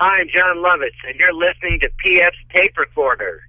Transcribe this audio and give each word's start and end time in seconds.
I'm 0.00 0.28
Jon 0.28 0.58
Lovitz, 0.58 0.94
and 1.08 1.18
you're 1.18 1.32
listening 1.32 1.80
to 1.80 1.88
PF's 2.04 2.36
Tape 2.52 2.78
Recorder. 2.78 3.42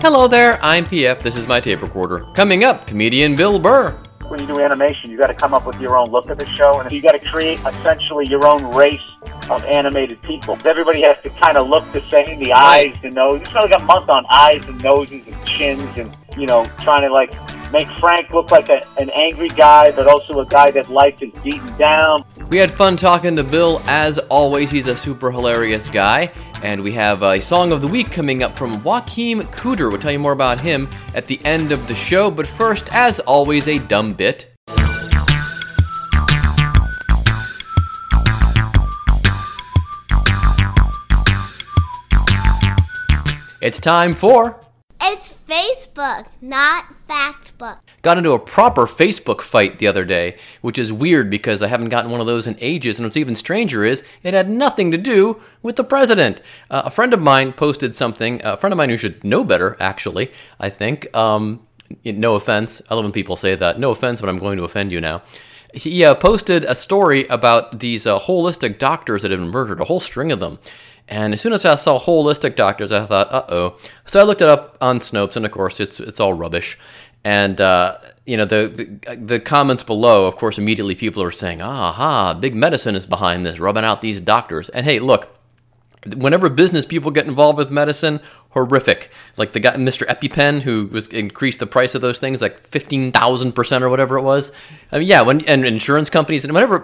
Hello 0.00 0.28
there, 0.28 0.60
I'm 0.62 0.84
PF. 0.84 1.22
This 1.22 1.36
is 1.36 1.48
my 1.48 1.58
tape 1.58 1.82
recorder. 1.82 2.24
Coming 2.36 2.62
up, 2.62 2.86
comedian 2.86 3.34
Bill 3.34 3.58
Burr. 3.58 3.98
When 4.32 4.40
you 4.40 4.46
do 4.46 4.60
animation, 4.60 5.10
you 5.10 5.18
got 5.18 5.26
to 5.26 5.34
come 5.34 5.52
up 5.52 5.66
with 5.66 5.78
your 5.78 5.94
own 5.94 6.06
look 6.08 6.30
of 6.30 6.38
the 6.38 6.46
show, 6.46 6.80
and 6.80 6.90
you 6.90 7.02
got 7.02 7.12
to 7.12 7.18
create 7.18 7.60
essentially 7.66 8.26
your 8.26 8.46
own 8.46 8.74
race 8.74 9.02
of 9.50 9.62
animated 9.66 10.22
people. 10.22 10.56
Everybody 10.64 11.02
has 11.02 11.18
to 11.24 11.28
kind 11.38 11.58
of 11.58 11.68
look 11.68 11.84
the 11.92 12.00
same, 12.08 12.42
the 12.42 12.54
eyes, 12.54 12.96
the 13.02 13.10
nose. 13.10 13.40
You 13.40 13.46
kind 13.48 13.70
of 13.70 13.78
got 13.78 13.84
month 13.84 14.08
on 14.08 14.24
eyes 14.30 14.64
and 14.64 14.82
noses 14.82 15.22
and 15.26 15.46
chins, 15.46 15.98
and 15.98 16.16
you 16.34 16.46
know, 16.46 16.64
trying 16.80 17.02
to 17.02 17.12
like 17.12 17.30
make 17.72 17.90
Frank 18.00 18.30
look 18.30 18.50
like 18.50 18.70
a, 18.70 18.82
an 18.96 19.10
angry 19.10 19.50
guy, 19.50 19.90
but 19.90 20.06
also 20.06 20.40
a 20.40 20.46
guy 20.46 20.70
that 20.70 20.88
life 20.88 21.22
is 21.22 21.30
beaten 21.42 21.76
down. 21.76 22.24
We 22.52 22.58
had 22.58 22.70
fun 22.70 22.98
talking 22.98 23.34
to 23.36 23.44
Bill. 23.44 23.80
As 23.86 24.18
always, 24.18 24.70
he's 24.70 24.86
a 24.86 24.94
super 24.94 25.30
hilarious 25.30 25.88
guy. 25.88 26.30
And 26.62 26.82
we 26.82 26.92
have 26.92 27.22
a 27.22 27.40
song 27.40 27.72
of 27.72 27.80
the 27.80 27.88
week 27.88 28.12
coming 28.12 28.42
up 28.42 28.58
from 28.58 28.84
Joachim 28.84 29.40
Cooder. 29.44 29.90
We'll 29.90 29.98
tell 29.98 30.12
you 30.12 30.18
more 30.18 30.32
about 30.32 30.60
him 30.60 30.86
at 31.14 31.26
the 31.26 31.42
end 31.46 31.72
of 31.72 31.88
the 31.88 31.94
show. 31.94 32.30
But 32.30 32.46
first, 32.46 32.90
as 32.92 33.20
always, 33.20 33.68
a 33.68 33.78
dumb 33.78 34.12
bit. 34.12 34.54
It's 43.62 43.78
time 43.80 44.14
for. 44.14 44.60
It's 45.00 45.30
Facebook, 45.52 46.28
not 46.40 46.86
Factbook. 47.06 47.80
Got 48.00 48.16
into 48.16 48.32
a 48.32 48.38
proper 48.38 48.86
Facebook 48.86 49.42
fight 49.42 49.78
the 49.78 49.86
other 49.86 50.02
day, 50.02 50.38
which 50.62 50.78
is 50.78 50.90
weird 50.90 51.28
because 51.28 51.62
I 51.62 51.66
haven't 51.66 51.90
gotten 51.90 52.10
one 52.10 52.22
of 52.22 52.26
those 52.26 52.46
in 52.46 52.56
ages. 52.58 52.98
And 52.98 53.04
what's 53.04 53.18
even 53.18 53.34
stranger 53.34 53.84
is 53.84 54.02
it 54.22 54.32
had 54.32 54.48
nothing 54.48 54.90
to 54.92 54.96
do 54.96 55.42
with 55.62 55.76
the 55.76 55.84
president. 55.84 56.40
Uh, 56.70 56.82
a 56.86 56.90
friend 56.90 57.12
of 57.12 57.20
mine 57.20 57.52
posted 57.52 57.94
something, 57.94 58.40
a 58.42 58.56
friend 58.56 58.72
of 58.72 58.78
mine 58.78 58.88
who 58.88 58.96
should 58.96 59.22
know 59.24 59.44
better, 59.44 59.76
actually, 59.78 60.32
I 60.58 60.70
think. 60.70 61.14
Um, 61.14 61.66
no 62.02 62.34
offense. 62.34 62.80
I 62.88 62.94
love 62.94 63.04
when 63.04 63.12
people 63.12 63.36
say 63.36 63.54
that. 63.54 63.78
No 63.78 63.90
offense, 63.90 64.22
but 64.22 64.30
I'm 64.30 64.38
going 64.38 64.56
to 64.56 64.64
offend 64.64 64.90
you 64.90 65.02
now. 65.02 65.22
He 65.74 66.02
uh, 66.02 66.14
posted 66.14 66.64
a 66.64 66.74
story 66.74 67.26
about 67.26 67.80
these 67.80 68.06
uh, 68.06 68.18
holistic 68.18 68.78
doctors 68.78 69.20
that 69.20 69.30
had 69.30 69.40
been 69.40 69.50
murdered, 69.50 69.80
a 69.80 69.84
whole 69.84 70.00
string 70.00 70.32
of 70.32 70.40
them. 70.40 70.58
And 71.08 71.34
as 71.34 71.40
soon 71.40 71.52
as 71.52 71.64
I 71.64 71.76
saw 71.76 71.98
holistic 71.98 72.56
doctors, 72.56 72.92
I 72.92 73.04
thought, 73.04 73.30
uh 73.32 73.44
oh. 73.48 73.78
So 74.06 74.20
I 74.20 74.22
looked 74.22 74.40
it 74.40 74.48
up 74.48 74.76
on 74.80 75.00
Snopes, 75.00 75.36
and 75.36 75.44
of 75.44 75.52
course, 75.52 75.80
it's 75.80 76.00
it's 76.00 76.20
all 76.20 76.34
rubbish. 76.34 76.78
And 77.24 77.60
uh, 77.60 77.98
you 78.26 78.36
know 78.36 78.44
the, 78.44 78.98
the, 79.06 79.16
the 79.16 79.40
comments 79.40 79.82
below, 79.82 80.26
of 80.26 80.36
course, 80.36 80.58
immediately 80.58 80.94
people 80.94 81.22
are 81.22 81.30
saying, 81.30 81.60
"Aha, 81.60 82.34
big 82.34 82.54
medicine 82.54 82.94
is 82.94 83.06
behind 83.06 83.44
this, 83.44 83.58
rubbing 83.58 83.84
out 83.84 84.00
these 84.00 84.20
doctors." 84.20 84.68
And 84.70 84.86
hey, 84.86 84.98
look, 84.98 85.28
whenever 86.16 86.48
business 86.48 86.86
people 86.86 87.10
get 87.10 87.26
involved 87.26 87.58
with 87.58 87.70
medicine, 87.70 88.20
horrific. 88.52 89.10
Like 89.36 89.52
the 89.52 89.60
guy, 89.60 89.74
Mr. 89.76 90.06
EpiPen, 90.06 90.60
who 90.60 90.86
was 90.86 91.08
increased 91.08 91.58
the 91.58 91.66
price 91.66 91.94
of 91.94 92.00
those 92.00 92.18
things 92.18 92.42
like 92.42 92.60
fifteen 92.60 93.12
thousand 93.12 93.52
percent 93.52 93.82
or 93.82 93.88
whatever 93.88 94.18
it 94.18 94.22
was. 94.22 94.52
I 94.90 94.98
mean, 94.98 95.08
yeah, 95.08 95.22
when 95.22 95.40
and 95.46 95.64
insurance 95.64 96.10
companies 96.10 96.44
and 96.44 96.52
whenever 96.52 96.80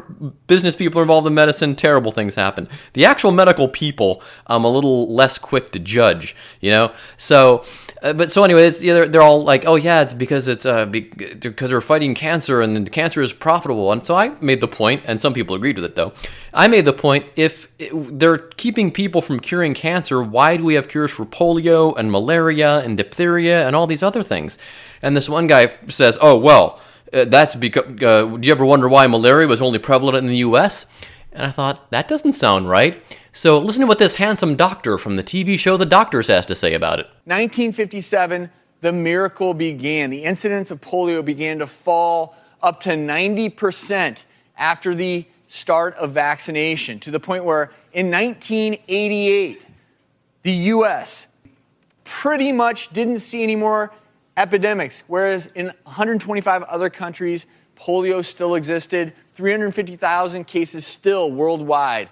business 0.46 0.77
people 0.77 0.98
are 0.98 1.02
involved 1.02 1.27
in 1.27 1.34
medicine, 1.34 1.77
terrible 1.77 2.11
things 2.11 2.34
happen. 2.34 2.69
The 2.94 3.05
actual 3.05 3.33
medical 3.33 3.69
people, 3.69 4.22
I'm 4.46 4.64
a 4.64 4.70
little 4.70 5.12
less 5.12 5.39
quick 5.39 5.72
to 5.72 5.78
judge. 5.78 6.34
You 6.61 6.70
know, 6.70 6.92
so. 7.16 7.64
Uh, 8.00 8.12
but 8.12 8.30
so 8.30 8.44
anyway, 8.44 8.70
yeah, 8.78 8.94
they're, 8.94 9.08
they're 9.08 9.22
all 9.22 9.42
like, 9.42 9.64
oh 9.66 9.74
yeah, 9.74 10.02
it's 10.02 10.14
because 10.14 10.46
it's 10.46 10.64
uh, 10.64 10.86
because 10.86 11.70
they're 11.70 11.80
fighting 11.80 12.14
cancer 12.14 12.61
and 12.61 12.92
cancer 12.92 13.20
is 13.20 13.33
profitable. 13.33 13.91
And 13.91 14.06
so 14.06 14.14
I 14.14 14.28
made 14.41 14.61
the 14.61 14.69
point, 14.69 15.02
and 15.05 15.20
some 15.20 15.34
people 15.34 15.56
agreed 15.56 15.74
with 15.74 15.84
it 15.84 15.96
though. 15.96 16.12
I 16.55 16.68
made 16.68 16.84
the 16.84 16.92
point: 16.92 17.27
if 17.34 17.67
they're 17.92 18.39
keeping 18.39 18.92
people 18.92 19.20
from 19.20 19.40
curing 19.40 19.74
cancer, 19.74 20.23
why 20.23 20.57
do 20.57 20.64
we 20.64 20.74
have 20.74 20.86
cures 20.86 21.11
for 21.11 21.27
polio 21.27 21.58
and 21.58 22.11
malaria 22.11 22.79
and 22.79 22.96
diphtheria 22.96 23.67
and 23.67 23.74
all 23.74 23.86
these 23.86 24.02
other 24.02 24.23
things? 24.23 24.58
And 25.02 25.17
this 25.17 25.29
one 25.29 25.46
guy 25.46 25.69
says, 25.89 26.19
oh 26.20 26.36
well, 26.39 26.80
uh, 27.13 27.24
that's 27.24 27.55
because. 27.55 27.85
Uh, 28.02 28.36
do 28.36 28.46
you 28.46 28.52
ever 28.52 28.64
wonder 28.64 28.89
why 28.89 29.07
malaria 29.07 29.46
was 29.46 29.63
only 29.63 29.79
prevalent 29.79 30.19
in 30.19 30.27
the 30.27 30.39
U.S.? 30.39 30.86
And 31.33 31.46
I 31.46 31.51
thought 31.51 31.91
that 31.91 32.08
doesn't 32.08 32.33
sound 32.33 32.69
right. 32.69 33.02
So 33.33 33.58
listen 33.58 33.83
to 33.83 33.86
what 33.86 33.98
this 33.98 34.17
handsome 34.17 34.57
doctor 34.57 34.98
from 34.98 35.17
the 35.17 35.23
TV 35.23 35.58
show 35.58 35.77
The 35.77 35.86
Doctors 35.86 36.27
has 36.27 36.46
to 36.46 36.55
say 36.55 36.74
about 36.74 36.98
it. 36.98 37.07
1957, 37.24 38.51
the 38.80 38.92
miracle 38.92 39.55
began. 39.55 40.11
The 40.11 40.25
incidence 40.25 40.70
of 40.70 40.80
polio 40.80 41.25
began 41.25 41.58
to 41.61 41.67
fall 41.67 42.35
up 42.63 42.80
to 42.80 42.90
90% 42.90 44.25
after 44.57 44.95
the 44.95 45.27
start 45.46 45.95
of 45.95 46.13
vaccination, 46.13 46.98
to 47.01 47.11
the 47.11 47.20
point 47.20 47.45
where 47.45 47.70
in 47.92 48.11
1988, 48.11 49.63
the 50.42 50.52
US 50.52 51.29
pretty 52.08 52.52
much 52.52 52.89
didn't 52.89 53.19
see 53.19 53.42
any 53.42 53.55
more 53.55 53.92
epidemics, 54.36 55.02
whereas 55.08 55.46
in 55.55 55.67
125 55.85 56.63
other 56.63 56.89
countries, 56.89 57.45
polio 57.77 58.24
still 58.24 58.55
existed, 58.55 59.13
350,000 59.35 60.45
cases 60.46 60.86
still 60.86 61.30
worldwide. 61.30 62.08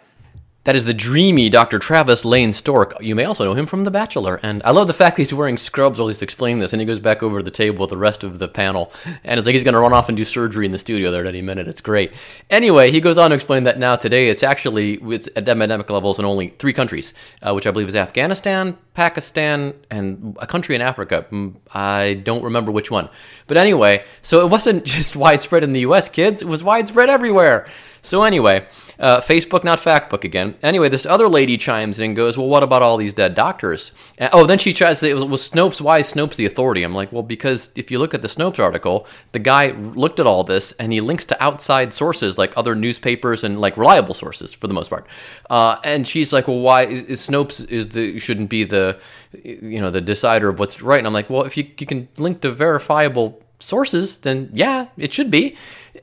That 0.67 0.75
is 0.75 0.85
the 0.85 0.95
dreamy 0.95 1.49
Dr. 1.49 1.79
Travis 1.79 2.25
Lane 2.25 2.53
Stork. 2.53 2.97
You 3.01 3.15
may 3.15 3.25
also 3.25 3.45
know 3.45 3.55
him 3.55 3.67
from 3.67 3.85
The 3.85 3.91
Bachelor. 3.93 4.41
And 4.43 4.61
I 4.65 4.73
love 4.73 4.89
the 4.89 4.95
fact 4.95 5.15
that 5.15 5.23
he's 5.23 5.33
wearing 5.33 5.59
scrubs 5.59 5.97
while 5.97 6.09
he's 6.09 6.23
explaining 6.23 6.59
this. 6.59 6.73
And 6.73 6.81
he 6.81 6.87
goes 6.87 6.99
back 6.99 7.23
over 7.23 7.39
to 7.39 7.45
the 7.45 7.53
table 7.53 7.83
with 7.83 7.91
the 7.91 7.97
rest 7.97 8.25
of 8.25 8.41
the 8.41 8.49
panel. 8.49 8.93
And 9.23 9.39
it's 9.39 9.47
like 9.47 9.55
he's 9.55 9.63
going 9.63 9.75
to 9.75 9.81
run 9.81 9.93
off 9.93 10.09
and 10.09 10.17
do 10.17 10.25
surgery 10.25 10.67
in 10.67 10.73
the 10.73 10.81
studio 10.81 11.13
there 11.13 11.21
at 11.21 11.29
any 11.29 11.41
minute. 11.41 11.69
It's 11.69 11.81
great. 11.81 12.13
Anyway, 12.51 12.91
he 12.91 13.01
goes 13.01 13.17
on 13.17 13.31
to 13.31 13.37
explain 13.37 13.63
that 13.63 13.79
now 13.79 13.95
today 13.95 14.27
it's 14.27 14.43
actually 14.43 14.95
it's 14.95 15.29
at 15.37 15.49
epidemic 15.49 15.89
levels 15.89 16.19
in 16.19 16.25
only 16.25 16.49
three 16.59 16.73
countries, 16.73 17.15
uh, 17.43 17.55
which 17.55 17.69
I 17.69 17.71
believe 17.71 17.87
is 17.87 17.95
Afghanistan, 17.95 18.77
Pakistan, 18.95 19.73
and 19.89 20.37
a 20.41 20.49
country 20.49 20.75
in 20.75 20.81
Africa. 20.81 21.27
Mm, 21.31 21.55
I 21.73 22.15
don't 22.25 22.43
remember 22.43 22.73
which 22.73 22.91
one. 22.91 23.09
But 23.47 23.57
anyway, 23.57 24.05
so 24.21 24.45
it 24.45 24.51
wasn't 24.51 24.85
just 24.97 25.15
widespread 25.15 25.63
in 25.63 25.75
the 25.75 25.81
US, 25.83 26.09
kids. 26.09 26.43
It 26.43 26.49
was 26.49 26.65
widespread 26.65 27.09
everywhere. 27.09 27.69
So 28.03 28.23
anyway, 28.23 28.67
uh, 28.99 29.21
Facebook, 29.21 29.65
not 29.65 29.79
Factbook 29.79 30.25
again. 30.25 30.55
Anyway, 30.63 30.89
this 30.89 31.07
other 31.07 31.29
lady 31.29 31.57
chimes 31.57 31.99
in 31.99 32.07
and 32.07 32.17
goes, 32.17 32.39
"Well, 32.39 32.49
what 32.49 32.63
about 32.63 32.83
all 32.83 32.97
these 32.97 33.13
dead 33.13 33.35
doctors?" 33.35 33.93
And, 34.19 34.31
oh, 34.33 34.47
then 34.47 34.59
she 34.59 34.73
tries 34.73 35.01
to 35.01 35.07
say, 35.07 35.15
"Well, 35.15 35.29
Snopes, 35.29 35.81
why 35.81 35.99
is 35.99 36.13
Snopes 36.13 36.37
the 36.37 36.47
authority?" 36.47 36.83
I'm 36.83 36.95
like, 36.95 37.13
"Well, 37.13 37.23
because 37.23 37.71
if 37.75 37.91
you 37.91 37.99
look 37.99 38.15
at 38.15 38.23
the 38.23 38.29
Snopes 38.29 38.59
article, 38.59 39.07
the 39.33 39.39
guy 39.39 39.71
looked 39.71 40.21
at 40.21 40.27
all 40.27 40.45
this 40.45 40.73
and 40.79 40.93
he 40.93 41.01
links 41.01 41.25
to 41.27 41.43
outside 41.43 41.93
sources 41.93 42.39
like 42.39 42.53
other 42.57 42.75
newspapers 42.75 43.45
and 43.45 43.61
like 43.61 43.77
reliable 43.77 44.15
sources 44.15 44.53
for 44.53 44.67
the 44.67 44.75
most 44.75 44.89
part." 44.89 45.07
Uh, 45.51 45.77
and 45.85 46.07
she's 46.07 46.33
like, 46.33 46.49
"Well, 46.49 46.61
why 46.61 46.85
is 46.85 47.27
Snopes 47.29 47.69
is 47.69 47.89
the 47.89 48.19
shouldn't 48.19 48.51
be 48.51 48.65
the 48.65 48.99
you 49.43 49.81
know 49.81 49.91
the 49.91 50.01
decider 50.01 50.49
of 50.49 50.59
what's 50.59 50.81
right?" 50.81 50.99
And 50.99 51.07
I'm 51.07 51.13
like, 51.13 51.29
"Well, 51.29 51.43
if 51.43 51.57
you 51.57 51.65
you 51.79 51.87
can 51.87 52.09
link 52.17 52.41
to 52.43 52.51
verifiable." 52.51 53.43
Sources, 53.59 54.19
then 54.19 54.51
yeah, 54.53 54.87
it 54.97 55.13
should 55.13 55.31
be 55.31 55.57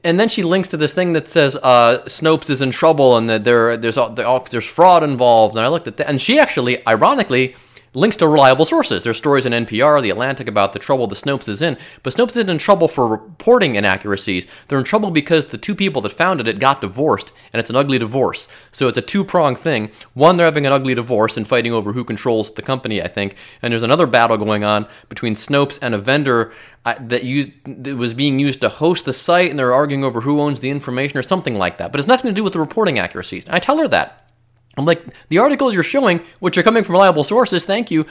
and 0.03 0.19
then 0.19 0.30
she 0.30 0.44
links 0.44 0.68
to 0.69 0.78
this 0.78 0.94
thing 0.94 1.14
that 1.14 1.28
says 1.28 1.56
uh, 1.56 2.00
Snopes 2.06 2.50
is 2.50 2.62
in 2.62 2.72
trouble 2.72 3.18
and 3.18 3.30
that 3.30 3.44
there 3.44 3.78
there's 3.78 3.97
there's 4.50 4.66
fraud 4.66 5.03
involved. 5.03 5.56
And 5.56 5.66
I 5.66 5.69
looked 5.69 5.88
at 5.88 5.97
that, 5.97 6.09
and 6.09 6.22
she 6.22 6.40
actually, 6.40 6.86
ironically, 6.88 7.56
links 7.94 8.18
to 8.18 8.28
reliable 8.28 8.66
sources. 8.66 9.04
There's 9.04 9.18
stories 9.18 9.46
in 9.46 9.54
NPR, 9.54 10.02
The 10.02 10.09
Atlantic 10.09 10.48
about 10.48 10.74
the 10.74 10.80
trouble 10.80 11.08
the 11.08 11.16
Snopes 11.16 11.48
is 11.48 11.62
in, 11.62 11.78
but 12.02 12.14
Snopes 12.14 12.31
isn't 12.31 12.50
in 12.50 12.58
trouble 12.58 12.88
for 12.88 13.08
reporting 13.08 13.76
inaccuracies. 13.76 14.48
They're 14.68 14.80
in 14.80 14.84
trouble 14.84 15.12
because 15.12 15.46
the 15.46 15.58
two 15.58 15.76
people 15.76 16.02
that 16.02 16.12
founded 16.12 16.48
it 16.48 16.59
got 16.59 16.81
divorced, 16.81 17.31
and 17.52 17.59
it's 17.59 17.70
an 17.70 17.76
ugly 17.76 18.00
divorce. 18.00 18.48
So 18.72 18.88
it's 18.88 18.98
a 18.98 19.02
two 19.02 19.24
pronged 19.24 19.58
thing. 19.58 19.92
One, 20.14 20.38
they're 20.38 20.46
having 20.46 20.66
an 20.66 20.74
ugly 20.74 20.96
divorce 20.96 21.38
and 21.38 21.48
fighting 21.48 21.74
over 21.74 21.94
who 21.94 22.04
controls 22.04 22.52
the 22.54 22.62
company, 22.62 23.02
I 23.02 23.08
think, 23.08 23.36
and 23.62 23.72
there's 23.72 23.84
another 23.84 24.08
battle 24.08 24.38
going 24.38 24.64
on 24.64 24.88
between 25.10 25.36
Snopes 25.36 25.80
and 25.81 25.94
a 25.94 25.98
vendor 25.98 26.51
uh, 26.86 26.95
that, 27.00 27.24
used, 27.24 27.51
that 27.66 27.95
was 27.95 28.13
being 28.13 28.40
used 28.40 28.62
to 28.62 28.69
host 28.69 29.06
the 29.06 29.13
site, 29.13 29.50
and 29.50 29.60
they're 29.60 29.74
arguing 29.74 30.04
over 30.04 30.22
who 30.22 30.42
owns 30.42 30.60
the 30.60 30.69
information 30.69 31.18
or 31.18 31.24
something 31.24 31.57
like 31.57 31.78
that. 31.78 31.92
But 31.92 32.00
it's 32.00 32.07
nothing 32.07 32.30
to 32.30 32.36
do 32.36 32.44
with 32.44 32.54
the 32.54 32.60
reporting 32.60 33.00
accuracies. 33.00 33.45
I 33.50 33.60
tell 33.60 33.78
her 33.78 33.88
that. 33.90 34.23
I'm 34.78 34.86
like, 34.86 35.06
the 35.30 35.38
articles 35.38 35.74
you're 35.74 35.84
showing, 35.84 36.22
which 36.40 36.58
are 36.58 36.64
coming 36.64 36.84
from 36.84 36.94
reliable 36.94 37.24
sources, 37.24 37.66
thank 37.66 37.92
you, 37.92 38.06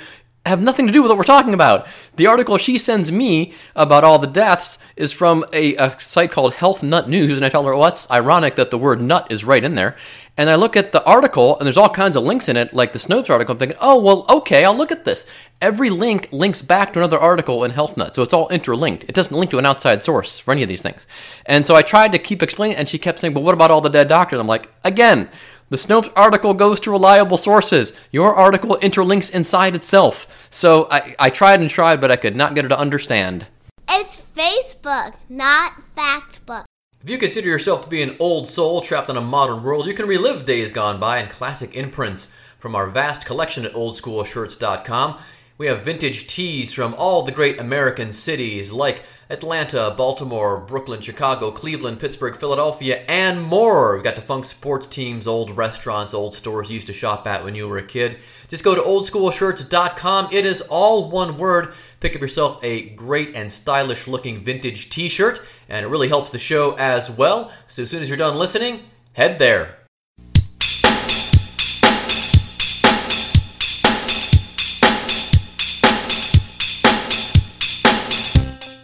have 0.44 0.60
nothing 0.60 0.86
to 0.86 0.92
do 0.92 1.02
with 1.02 1.10
what 1.10 1.18
we're 1.18 1.24
talking 1.24 1.54
about. 1.54 1.86
The 2.16 2.26
article 2.26 2.58
she 2.58 2.76
sends 2.76 3.12
me 3.12 3.52
about 3.76 4.02
all 4.02 4.18
the 4.18 4.26
deaths 4.26 4.78
is 4.96 5.12
from 5.12 5.44
a, 5.52 5.76
a 5.76 5.98
site 6.00 6.32
called 6.32 6.54
Health 6.54 6.82
Nut 6.82 7.08
News, 7.08 7.36
and 7.36 7.44
I 7.44 7.48
tell 7.48 7.64
her, 7.64 7.76
well, 7.76 7.88
it's 7.88 8.10
ironic 8.10 8.56
that 8.56 8.70
the 8.70 8.78
word 8.78 9.00
nut 9.00 9.28
is 9.30 9.44
right 9.44 9.62
in 9.62 9.76
there. 9.76 9.96
And 10.36 10.48
I 10.50 10.56
look 10.56 10.76
at 10.76 10.92
the 10.92 11.04
article, 11.04 11.58
and 11.58 11.66
there's 11.66 11.76
all 11.76 11.90
kinds 11.90 12.16
of 12.16 12.24
links 12.24 12.48
in 12.48 12.56
it, 12.56 12.72
like 12.72 12.92
the 12.92 12.98
Snopes 12.98 13.30
article. 13.30 13.52
I'm 13.52 13.58
thinking, 13.58 13.78
oh, 13.80 14.00
well, 14.00 14.24
okay, 14.28 14.64
I'll 14.64 14.76
look 14.76 14.90
at 14.90 15.04
this. 15.04 15.26
Every 15.60 15.90
link 15.90 16.28
links 16.32 16.62
back 16.62 16.92
to 16.92 16.98
another 16.98 17.20
article 17.20 17.62
in 17.64 17.70
Health 17.70 17.96
Nut, 17.96 18.14
so 18.16 18.22
it's 18.22 18.32
all 18.32 18.48
interlinked. 18.48 19.04
It 19.04 19.14
doesn't 19.14 19.36
link 19.36 19.50
to 19.52 19.58
an 19.58 19.66
outside 19.66 20.02
source 20.02 20.38
for 20.40 20.50
any 20.50 20.62
of 20.62 20.68
these 20.68 20.82
things. 20.82 21.06
And 21.46 21.66
so 21.66 21.76
I 21.76 21.82
tried 21.82 22.12
to 22.12 22.18
keep 22.18 22.42
explaining, 22.42 22.78
and 22.78 22.88
she 22.88 22.98
kept 22.98 23.20
saying, 23.20 23.34
but 23.34 23.42
what 23.42 23.54
about 23.54 23.70
all 23.70 23.80
the 23.80 23.90
dead 23.90 24.08
doctors? 24.08 24.40
I'm 24.40 24.46
like, 24.48 24.68
again, 24.82 25.28
The 25.72 25.78
Snopes 25.78 26.12
article 26.14 26.52
goes 26.52 26.80
to 26.80 26.90
reliable 26.90 27.38
sources. 27.38 27.94
Your 28.10 28.34
article 28.34 28.76
interlinks 28.82 29.30
inside 29.30 29.74
itself. 29.74 30.26
So 30.50 30.86
I, 30.90 31.16
I 31.18 31.30
tried 31.30 31.62
and 31.62 31.70
tried, 31.70 31.98
but 31.98 32.10
I 32.10 32.16
could 32.16 32.36
not 32.36 32.54
get 32.54 32.66
her 32.66 32.68
to 32.68 32.78
understand. 32.78 33.46
It's 33.88 34.18
Facebook, 34.36 35.14
not 35.30 35.72
Factbook. 35.96 36.64
If 37.02 37.08
you 37.08 37.16
consider 37.16 37.48
yourself 37.48 37.84
to 37.84 37.88
be 37.88 38.02
an 38.02 38.16
old 38.18 38.50
soul 38.50 38.82
trapped 38.82 39.08
in 39.08 39.16
a 39.16 39.22
modern 39.22 39.62
world, 39.62 39.86
you 39.86 39.94
can 39.94 40.06
relive 40.06 40.44
days 40.44 40.72
gone 40.72 41.00
by 41.00 41.20
in 41.20 41.30
classic 41.30 41.74
imprints 41.74 42.30
from 42.58 42.76
our 42.76 42.88
vast 42.88 43.24
collection 43.24 43.64
at 43.64 43.72
oldschoolshirts.com. 43.72 45.18
We 45.56 45.68
have 45.68 45.86
vintage 45.86 46.26
tees 46.26 46.74
from 46.74 46.92
all 46.92 47.22
the 47.22 47.32
great 47.32 47.58
American 47.58 48.12
cities 48.12 48.70
like 48.70 49.04
Atlanta, 49.32 49.94
Baltimore, 49.96 50.60
Brooklyn, 50.60 51.00
Chicago, 51.00 51.50
Cleveland, 51.50 51.98
Pittsburgh, 51.98 52.38
Philadelphia, 52.38 53.02
and 53.08 53.42
more. 53.42 53.94
We've 53.94 54.04
got 54.04 54.14
defunct 54.14 54.46
sports 54.46 54.86
teams, 54.86 55.26
old 55.26 55.56
restaurants, 55.56 56.12
old 56.12 56.34
stores 56.34 56.68
you 56.68 56.74
used 56.74 56.86
to 56.88 56.92
shop 56.92 57.26
at 57.26 57.42
when 57.42 57.54
you 57.54 57.66
were 57.66 57.78
a 57.78 57.82
kid. 57.82 58.18
Just 58.48 58.62
go 58.62 58.74
to 58.74 58.82
oldschoolshirts.com. 58.82 60.28
It 60.32 60.44
is 60.44 60.60
all 60.60 61.10
one 61.10 61.38
word. 61.38 61.72
Pick 62.00 62.14
up 62.14 62.20
yourself 62.20 62.62
a 62.62 62.90
great 62.90 63.34
and 63.34 63.50
stylish 63.50 64.06
looking 64.06 64.44
vintage 64.44 64.90
t 64.90 65.08
shirt, 65.08 65.40
and 65.68 65.86
it 65.86 65.88
really 65.88 66.08
helps 66.08 66.30
the 66.30 66.38
show 66.38 66.76
as 66.76 67.10
well. 67.10 67.50
So 67.68 67.84
as 67.84 67.90
soon 67.90 68.02
as 68.02 68.10
you're 68.10 68.18
done 68.18 68.36
listening, 68.36 68.82
head 69.14 69.38
there. 69.38 69.81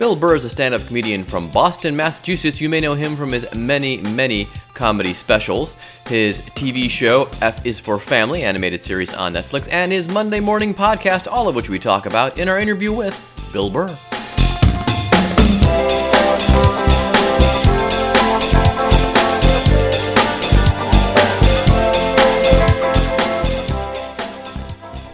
Bill 0.08 0.16
Burr 0.16 0.36
is 0.36 0.44
a 0.46 0.48
stand 0.48 0.72
up 0.72 0.86
comedian 0.86 1.22
from 1.22 1.50
Boston, 1.50 1.94
Massachusetts. 1.94 2.62
You 2.62 2.70
may 2.70 2.80
know 2.80 2.94
him 2.94 3.14
from 3.14 3.30
his 3.30 3.46
many, 3.54 3.98
many 3.98 4.48
comedy 4.72 5.12
specials, 5.12 5.76
his 6.06 6.40
TV 6.40 6.88
show, 6.88 7.28
F 7.42 7.66
is 7.66 7.78
for 7.78 7.98
Family, 7.98 8.42
animated 8.42 8.82
series 8.82 9.12
on 9.12 9.34
Netflix, 9.34 9.68
and 9.70 9.92
his 9.92 10.08
Monday 10.08 10.40
morning 10.40 10.72
podcast, 10.74 11.30
all 11.30 11.46
of 11.46 11.54
which 11.54 11.68
we 11.68 11.78
talk 11.78 12.06
about 12.06 12.38
in 12.38 12.48
our 12.48 12.58
interview 12.58 12.90
with 12.90 13.14
Bill 13.52 13.68
Burr. 13.68 13.94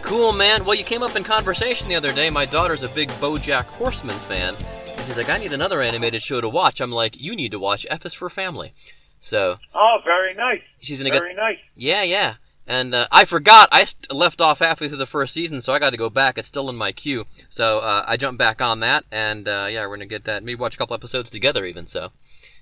Cool, 0.01 0.31
man. 0.31 0.63
Well, 0.63 0.75
you 0.75 0.85
came 0.85 1.03
up 1.03 1.17
in 1.17 1.25
conversation 1.25 1.89
the 1.89 1.95
other 1.95 2.13
day. 2.13 2.29
My 2.29 2.45
daughter's 2.45 2.83
a 2.83 2.87
big 2.87 3.09
Bojack 3.19 3.65
Horseman 3.65 4.17
fan. 4.19 4.55
She's 5.05 5.17
like, 5.17 5.29
I 5.29 5.37
need 5.37 5.53
another 5.53 5.81
animated 5.81 6.23
show 6.23 6.41
to 6.41 6.49
watch. 6.49 6.81
I'm 6.81 6.91
like, 6.91 7.19
you 7.19 7.35
need 7.35 7.51
to 7.51 7.59
watch 7.59 7.85
F 7.89 8.05
is 8.05 8.13
for 8.13 8.29
Family. 8.29 8.73
So 9.19 9.57
Oh, 9.73 9.97
very 10.03 10.33
nice. 10.33 10.61
she's 10.79 11.01
gonna 11.01 11.15
Very 11.17 11.31
get. 11.33 11.37
nice. 11.37 11.57
Yeah, 11.75 12.03
yeah. 12.03 12.35
And 12.67 12.95
uh, 12.95 13.07
I 13.11 13.25
forgot. 13.25 13.69
I 13.71 13.83
st- 13.83 14.11
left 14.11 14.41
off 14.41 14.57
halfway 14.59 14.87
through 14.87 14.97
the 14.97 15.05
first 15.05 15.33
season, 15.35 15.61
so 15.61 15.71
I 15.73 15.77
got 15.79 15.91
to 15.91 15.97
go 15.97 16.09
back. 16.09 16.39
It's 16.39 16.47
still 16.47 16.67
in 16.69 16.75
my 16.75 16.91
queue. 16.91 17.25
So 17.47 17.77
uh, 17.79 18.03
I 18.07 18.17
jumped 18.17 18.39
back 18.39 18.59
on 18.59 18.79
that, 18.79 19.05
and 19.11 19.47
uh, 19.47 19.67
yeah, 19.69 19.85
we're 19.85 19.95
gonna 19.97 20.07
get 20.07 20.23
that. 20.25 20.43
Maybe 20.43 20.59
watch 20.59 20.73
a 20.73 20.77
couple 20.79 20.95
episodes 20.95 21.29
together, 21.29 21.63
even. 21.65 21.85
So, 21.85 22.11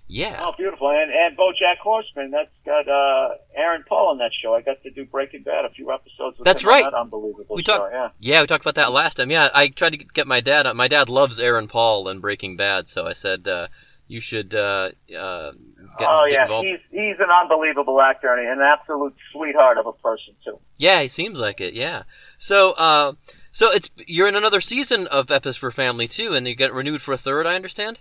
yeah. 0.07 0.37
Oh, 0.41 0.53
beautiful. 0.57 0.89
And 0.89 1.11
and 1.11 1.37
BoJack 1.37 1.77
Horseman, 1.81 2.31
that's 2.31 2.49
got 2.65 2.87
uh, 2.87 3.35
Aaron 3.55 3.83
Paul 3.87 4.09
on 4.09 4.17
that 4.19 4.31
show. 4.41 4.53
I 4.53 4.61
got 4.61 4.81
to 4.83 4.91
do 4.91 5.05
Breaking 5.05 5.43
Bad 5.43 5.65
a 5.65 5.69
few 5.69 5.91
episodes 5.91 6.37
with 6.37 6.45
That's 6.45 6.63
on 6.65 6.69
right. 6.69 6.83
That 6.83 6.93
unbelievable 6.93 7.55
We 7.55 7.63
show. 7.63 7.77
talked- 7.77 7.93
yeah. 7.93 8.09
Yeah, 8.19 8.41
we 8.41 8.47
talked 8.47 8.63
about 8.63 8.75
that 8.75 8.91
last 8.91 9.15
time. 9.17 9.31
Yeah, 9.31 9.49
I 9.53 9.69
tried 9.69 9.91
to 9.93 9.97
get 9.97 10.27
my 10.27 10.41
dad. 10.41 10.71
My 10.75 10.87
dad 10.87 11.09
loves 11.09 11.39
Aaron 11.39 11.67
Paul 11.67 12.07
and 12.07 12.21
Breaking 12.21 12.55
Bad, 12.57 12.87
so 12.87 13.05
I 13.07 13.13
said 13.13 13.47
uh, 13.47 13.67
you 14.07 14.19
should 14.19 14.53
uh, 14.53 14.91
uh, 15.17 15.51
get, 15.97 16.07
oh 16.09 16.25
get 16.29 16.33
yeah, 16.33 16.43
involved. 16.43 16.67
he's 16.67 16.79
he's 16.91 17.15
an 17.19 17.29
unbelievable 17.41 17.99
actor 18.01 18.33
and 18.33 18.47
an 18.47 18.61
absolute 18.61 19.15
sweetheart 19.31 19.77
of 19.77 19.87
a 19.87 19.93
person 19.93 20.33
too. 20.43 20.59
Yeah, 20.77 21.01
he 21.01 21.07
seems 21.07 21.39
like 21.39 21.61
it. 21.61 21.73
Yeah. 21.73 22.03
So, 22.37 22.71
uh, 22.73 23.13
so 23.51 23.69
it's 23.71 23.89
you're 24.05 24.27
in 24.27 24.35
another 24.35 24.59
season 24.61 25.07
of 25.07 25.31
F 25.31 25.45
is 25.45 25.55
for 25.57 25.71
Family 25.71 26.07
too, 26.07 26.33
and 26.33 26.45
you 26.47 26.55
get 26.55 26.73
renewed 26.73 27.01
for 27.01 27.13
a 27.13 27.17
third. 27.17 27.47
I 27.47 27.55
understand. 27.55 27.99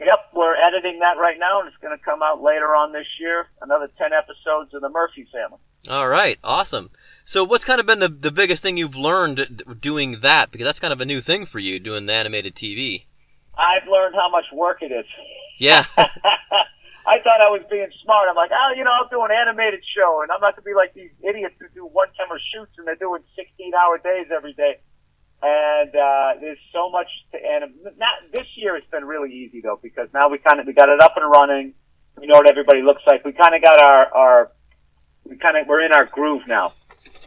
Yep, 0.00 0.30
we're 0.34 0.56
editing 0.56 0.98
that 1.00 1.18
right 1.18 1.38
now, 1.38 1.60
and 1.60 1.68
it's 1.68 1.76
going 1.80 1.96
to 1.96 2.04
come 2.04 2.22
out 2.22 2.42
later 2.42 2.74
on 2.74 2.92
this 2.92 3.06
year. 3.20 3.46
Another 3.62 3.88
ten 3.96 4.12
episodes 4.12 4.74
of 4.74 4.80
the 4.80 4.88
Murphy 4.88 5.26
Family. 5.32 5.58
All 5.88 6.08
right, 6.08 6.38
awesome. 6.42 6.90
So, 7.24 7.44
what's 7.44 7.64
kind 7.64 7.78
of 7.78 7.86
been 7.86 8.00
the 8.00 8.08
the 8.08 8.32
biggest 8.32 8.62
thing 8.62 8.76
you've 8.76 8.96
learned 8.96 9.62
doing 9.80 10.20
that? 10.20 10.50
Because 10.50 10.66
that's 10.66 10.80
kind 10.80 10.92
of 10.92 11.00
a 11.00 11.06
new 11.06 11.20
thing 11.20 11.46
for 11.46 11.60
you, 11.60 11.78
doing 11.78 12.06
the 12.06 12.12
animated 12.12 12.54
TV. 12.54 13.06
I've 13.56 13.86
learned 13.88 14.16
how 14.16 14.28
much 14.30 14.46
work 14.52 14.82
it 14.82 14.90
is. 14.90 15.06
Yeah. 15.58 15.84
I 17.06 17.20
thought 17.20 17.44
I 17.44 17.52
was 17.52 17.60
being 17.70 17.86
smart. 18.02 18.28
I'm 18.28 18.36
like, 18.36 18.50
oh, 18.50 18.72
you 18.76 18.82
know, 18.82 18.90
I'll 18.90 19.08
do 19.08 19.22
an 19.22 19.30
animated 19.30 19.84
show, 19.94 20.22
and 20.22 20.32
I'm 20.32 20.40
not 20.40 20.56
going 20.56 20.64
to 20.64 20.70
be 20.72 20.74
like 20.74 20.94
these 20.94 21.12
idiots 21.20 21.54
who 21.60 21.68
do 21.74 21.84
one 21.84 22.08
camera 22.16 22.40
shoots 22.52 22.72
and 22.78 22.86
they're 22.86 22.96
doing 22.96 23.22
16 23.36 23.74
hour 23.74 23.98
days 23.98 24.32
every 24.34 24.54
day. 24.54 24.80
And 25.46 25.94
uh, 25.94 26.40
there's 26.40 26.58
so 26.72 26.88
much 26.90 27.08
to 27.32 27.38
anim. 27.38 27.74
Not 27.98 28.32
this 28.32 28.46
year. 28.56 28.76
It's 28.76 28.88
been 28.90 29.04
really 29.04 29.30
easy 29.30 29.60
though 29.60 29.78
because 29.82 30.08
now 30.14 30.30
we 30.30 30.38
kind 30.38 30.58
of 30.58 30.66
we 30.66 30.72
got 30.72 30.88
it 30.88 31.00
up 31.02 31.18
and 31.18 31.30
running. 31.30 31.74
We 32.18 32.26
know 32.26 32.36
what 32.36 32.48
everybody 32.48 32.80
looks 32.80 33.02
like. 33.06 33.26
We 33.26 33.32
kind 33.32 33.54
of 33.54 33.60
got 33.60 33.78
our 33.82 34.14
our 34.14 34.52
we 35.28 35.36
kind 35.36 35.58
of 35.58 35.66
we're 35.68 35.82
in 35.84 35.92
our 35.92 36.06
groove 36.06 36.42
now. 36.48 36.72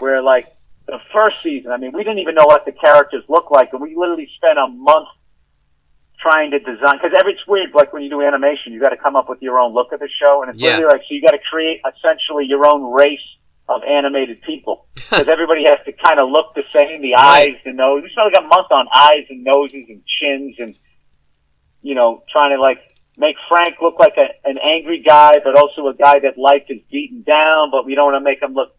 We're 0.02 0.24
like 0.24 0.48
the 0.88 0.98
first 1.14 1.44
season. 1.44 1.72
I 1.72 1.78
mean, 1.78 1.92
we 1.94 2.04
didn't 2.04 2.18
even 2.19 2.34
know 2.34 2.46
what 2.48 2.66
the 2.66 2.72
characters 2.72 3.24
look 3.30 3.52
like, 3.52 3.72
and 3.74 3.81
we 3.81 3.96
literally 3.96 4.30
spent 4.38 4.58
a 4.58 4.68
month 4.68 5.10
trying 6.19 6.50
to 6.50 6.60
design 6.60 6.98
because 6.98 7.16
every 7.19 7.34
it's 7.34 7.46
weird. 7.48 7.69
Like 7.75 7.94
when 7.94 8.02
you 8.02 8.10
do 8.10 8.24
animation, 8.24 8.74
you 8.74 8.80
got 8.80 8.90
to 8.90 8.98
come 8.98 9.16
up 9.16 9.30
with 9.30 9.44
your 9.44 9.60
own 9.60 9.75
look 9.75 9.92
of 9.92 10.00
the 10.00 10.10
show, 10.24 10.42
and 10.42 10.50
it's 10.50 10.60
Yeah. 10.60 10.78
literally 10.78 10.94
like 10.94 11.02
so 11.02 11.14
you 11.14 11.22
got 11.22 11.31
to 11.38 11.40
create 11.52 11.81
essentially 11.86 12.46
your 12.46 12.66
own 12.66 12.92
race 12.92 13.19
of 13.69 13.81
animated 13.84 14.42
people 14.42 14.88
because 14.96 15.28
everybody 15.28 15.66
has 15.66 15.78
to 15.86 15.92
kind 15.92 16.19
of 16.19 16.30
look 16.30 16.56
the 16.56 16.64
same. 16.74 17.02
The 17.02 17.16
eyes, 17.16 17.56
the 17.66 17.74
nose. 17.74 18.04
We 18.04 18.10
still 18.10 18.30
got 18.31 18.46
a 18.46 18.48
month 18.48 18.72
on 18.72 18.88
eyes 18.94 19.25
and 19.30 19.44
noses 19.44 19.86
and 19.90 20.02
chins, 20.06 20.56
and 20.60 20.78
you 21.81 21.96
know, 21.96 22.24
trying 22.31 22.56
to 22.56 22.62
like 22.62 22.80
make 23.18 23.36
Frank 23.50 23.75
look 23.81 24.00
like 24.00 24.14
a, 24.18 24.48
an 24.48 24.58
angry 24.60 25.04
guy, 25.06 25.40
but 25.44 25.58
also 25.58 25.88
a 25.88 25.96
guy 25.96 26.19
that 26.19 26.38
life 26.38 26.64
is 26.69 26.80
beaten 26.92 27.24
down. 27.24 27.72
But 27.72 27.86
we 27.86 27.96
don't 27.96 28.12
want 28.12 28.22
to 28.22 28.24
make 28.24 28.42
him 28.42 28.54
look 28.54 28.78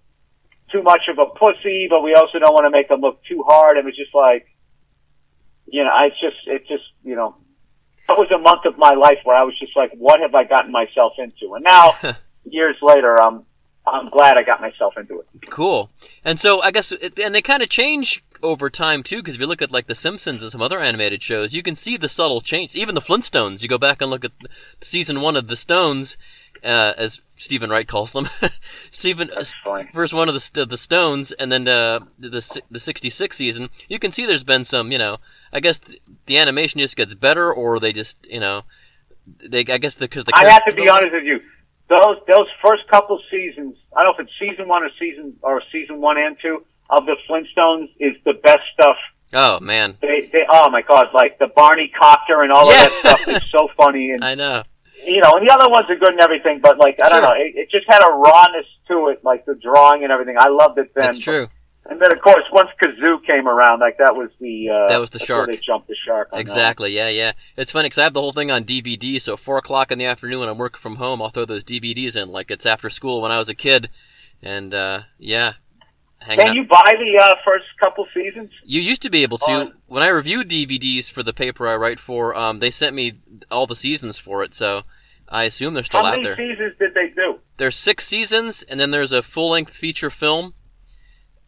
too 0.70 0.82
much 0.82 1.02
of 1.08 1.18
a 1.18 1.26
pussy, 1.38 1.86
but 1.88 2.02
we 2.02 2.14
also 2.14 2.38
don't 2.38 2.52
want 2.52 2.66
to 2.66 2.70
make 2.70 2.90
him 2.90 3.00
look 3.00 3.22
too 3.24 3.42
hard. 3.46 3.78
And 3.78 3.88
it's 3.88 3.96
just 3.96 4.14
like, 4.14 4.46
you 5.66 5.84
know, 5.84 5.90
I 5.90 6.08
just, 6.10 6.46
it 6.46 6.66
just, 6.68 6.84
you 7.02 7.16
know, 7.16 7.36
that 8.06 8.18
was 8.18 8.30
a 8.30 8.38
month 8.38 8.64
of 8.64 8.78
my 8.78 8.94
life 8.94 9.18
where 9.24 9.36
I 9.36 9.44
was 9.44 9.58
just 9.58 9.76
like, 9.76 9.92
what 9.92 10.20
have 10.20 10.34
I 10.34 10.44
gotten 10.44 10.72
myself 10.72 11.14
into? 11.18 11.54
And 11.54 11.64
now, 11.64 11.94
years 12.44 12.76
later, 12.82 13.20
I'm, 13.20 13.44
I'm 13.92 14.08
glad 14.08 14.36
I 14.36 14.42
got 14.42 14.60
myself 14.60 14.96
into 14.96 15.20
it. 15.20 15.26
Cool. 15.50 15.90
And 16.24 16.38
so 16.38 16.60
I 16.62 16.70
guess, 16.70 16.92
and 16.92 17.34
they 17.34 17.42
kind 17.42 17.62
of 17.62 17.68
change 17.68 18.24
over 18.42 18.70
time 18.70 19.02
too, 19.02 19.16
because 19.16 19.34
if 19.34 19.40
you 19.40 19.46
look 19.46 19.62
at 19.62 19.70
like 19.70 19.86
The 19.86 19.94
Simpsons 19.94 20.42
and 20.42 20.52
some 20.52 20.62
other 20.62 20.78
animated 20.78 21.22
shows, 21.22 21.54
you 21.54 21.62
can 21.62 21.76
see 21.76 21.96
the 21.96 22.08
subtle 22.08 22.40
change. 22.40 22.76
Even 22.76 22.94
the 22.94 23.00
Flintstones, 23.00 23.62
you 23.62 23.68
go 23.68 23.78
back 23.78 24.00
and 24.00 24.10
look 24.10 24.24
at 24.24 24.32
season 24.80 25.20
one 25.20 25.36
of 25.36 25.48
The 25.48 25.56
Stones, 25.56 26.16
uh, 26.64 26.92
as 26.96 27.22
Steven 27.36 27.70
Wright 27.70 27.86
calls 27.86 28.12
them. 28.12 28.28
Steven, 28.90 29.30
uh, 29.30 29.44
first 29.92 30.14
one 30.14 30.28
of 30.28 30.34
the, 30.34 30.66
the 30.66 30.76
Stones, 30.76 31.32
and 31.32 31.52
then 31.52 31.68
uh, 31.68 32.00
the 32.18 32.60
the 32.70 32.80
'66 32.80 33.36
season. 33.36 33.70
You 33.88 33.98
can 33.98 34.12
see 34.12 34.26
there's 34.26 34.44
been 34.44 34.64
some, 34.64 34.92
you 34.92 34.98
know, 34.98 35.18
I 35.52 35.60
guess 35.60 35.78
th- 35.78 36.00
the 36.26 36.38
animation 36.38 36.80
just 36.80 36.96
gets 36.96 37.14
better, 37.14 37.52
or 37.52 37.78
they 37.78 37.92
just, 37.92 38.26
you 38.30 38.40
know, 38.40 38.62
they 39.26 39.60
I 39.60 39.78
guess 39.78 39.94
because 39.94 40.24
the, 40.24 40.32
I 40.34 40.48
have 40.50 40.64
to 40.66 40.74
be 40.74 40.88
honest 40.88 41.12
with 41.12 41.24
you. 41.24 41.40
Those 41.88 42.16
those 42.26 42.46
first 42.62 42.86
couple 42.88 43.18
seasons, 43.30 43.76
I 43.96 44.02
don't 44.02 44.16
know 44.18 44.22
if 44.24 44.28
it's 44.28 44.38
season 44.38 44.68
one 44.68 44.82
or 44.82 44.90
season 44.98 45.34
or 45.42 45.62
season 45.72 46.00
one 46.00 46.18
and 46.18 46.36
two 46.40 46.64
of 46.90 47.06
the 47.06 47.16
Flintstones 47.28 47.90
is 47.98 48.14
the 48.24 48.34
best 48.34 48.60
stuff. 48.74 48.96
Oh 49.32 49.60
man, 49.60 49.96
They 50.02 50.28
they 50.32 50.44
oh 50.48 50.68
my 50.70 50.82
god, 50.82 51.08
like 51.14 51.38
the 51.38 51.48
Barney 51.48 51.88
copter 51.98 52.42
and 52.42 52.52
all 52.52 52.66
Yeah. 52.70 52.84
of 52.84 52.90
that 53.02 53.18
stuff 53.18 53.28
is 53.28 53.50
so 53.50 53.68
funny 53.76 54.10
and 54.10 54.22
I 54.24 54.34
know. 54.34 54.62
you 55.06 55.20
know, 55.20 55.32
and 55.34 55.46
the 55.46 55.52
other 55.52 55.70
ones 55.70 55.86
are 55.88 55.96
good 55.96 56.10
and 56.12 56.20
everything, 56.20 56.60
but 56.62 56.76
like 56.78 56.98
I 57.02 57.08
don't 57.08 57.22
know, 57.22 57.32
it, 57.32 57.54
it 57.56 57.70
just 57.70 57.86
had 57.88 58.02
a 58.02 58.12
rawness 58.12 58.66
to 58.88 59.08
it, 59.08 59.24
like 59.24 59.46
the 59.46 59.54
drawing 59.54 60.02
and 60.02 60.12
everything. 60.12 60.36
I 60.38 60.48
loved 60.48 60.78
it 60.78 60.92
then. 60.94 61.04
That's 61.04 61.18
true. 61.18 61.48
And 61.90 61.98
then 62.02 62.12
of 62.12 62.20
course 62.20 62.44
once 62.52 62.68
Gazoo 62.82 63.24
came 63.26 63.48
around, 63.48 63.80
like 63.80 63.96
that 63.96 64.14
was 64.14 64.28
the 64.40 64.68
uh, 64.68 64.88
That 64.88 65.00
was 65.00 65.08
the 65.08 65.18
shark. 65.18 65.48
They 65.48 65.56
jumped 65.56 65.88
the 65.88 65.96
shark. 66.08 66.28
on 66.32 66.36
that. 66.38 66.40
Exactly. 66.40 66.92
Yeah, 66.96 67.08
yeah. 67.08 67.32
It's 67.56 67.70
funny 67.72 67.86
because 67.86 67.98
I 67.98 68.04
have 68.04 68.14
the 68.14 68.20
whole 68.20 68.32
thing 68.32 68.50
on 68.50 68.64
DVD. 68.64 69.20
So 69.20 69.36
four 69.36 69.58
o'clock 69.58 69.92
in 69.92 69.98
the 69.98 70.04
afternoon 70.06 70.40
when 70.40 70.48
I'm 70.48 70.58
working 70.58 70.80
from 70.80 70.96
home, 70.96 71.22
I'll 71.22 71.28
throw 71.30 71.44
those 71.44 71.64
DVDs 71.64 72.16
in 72.20 72.30
like 72.32 72.50
it's 72.50 72.66
after 72.66 72.90
school 72.90 73.22
when 73.22 73.30
I 73.30 73.38
was 73.38 73.48
a 73.48 73.54
kid, 73.54 73.88
and 74.42 74.74
uh, 74.74 75.02
yeah, 75.18 75.52
Can 76.26 76.40
out. 76.40 76.54
you 76.54 76.64
buy 76.64 76.94
the 76.98 77.22
uh, 77.22 77.34
first 77.44 77.66
couple 77.80 78.06
seasons? 78.12 78.50
You 78.64 78.80
used 78.80 79.02
to 79.02 79.10
be 79.10 79.22
able 79.22 79.38
to. 79.38 79.72
When 79.86 80.02
I 80.02 80.08
reviewed 80.08 80.48
DVDs 80.48 81.10
for 81.10 81.22
the 81.22 81.32
paper 81.32 81.68
I 81.68 81.76
write 81.76 82.00
for, 82.00 82.34
um, 82.36 82.58
they 82.58 82.70
sent 82.70 82.94
me 82.94 83.20
all 83.50 83.66
the 83.66 83.76
seasons 83.76 84.18
for 84.18 84.42
it, 84.42 84.54
so 84.54 84.82
I 85.28 85.44
assume 85.44 85.74
they're 85.74 85.84
still 85.84 86.00
out 86.00 86.06
How 86.06 86.10
out 86.12 86.22
many 86.22 86.24
there. 86.24 86.36
seasons 86.36 86.74
did 86.78 86.94
they 86.94 87.08
do? 87.14 87.38
There's 87.56 87.76
six 87.76 88.06
seasons, 88.06 88.62
and 88.64 88.78
then 88.80 88.90
there's 88.90 89.12
a 89.12 89.22
full-length 89.22 89.76
feature 89.76 90.10
film, 90.10 90.54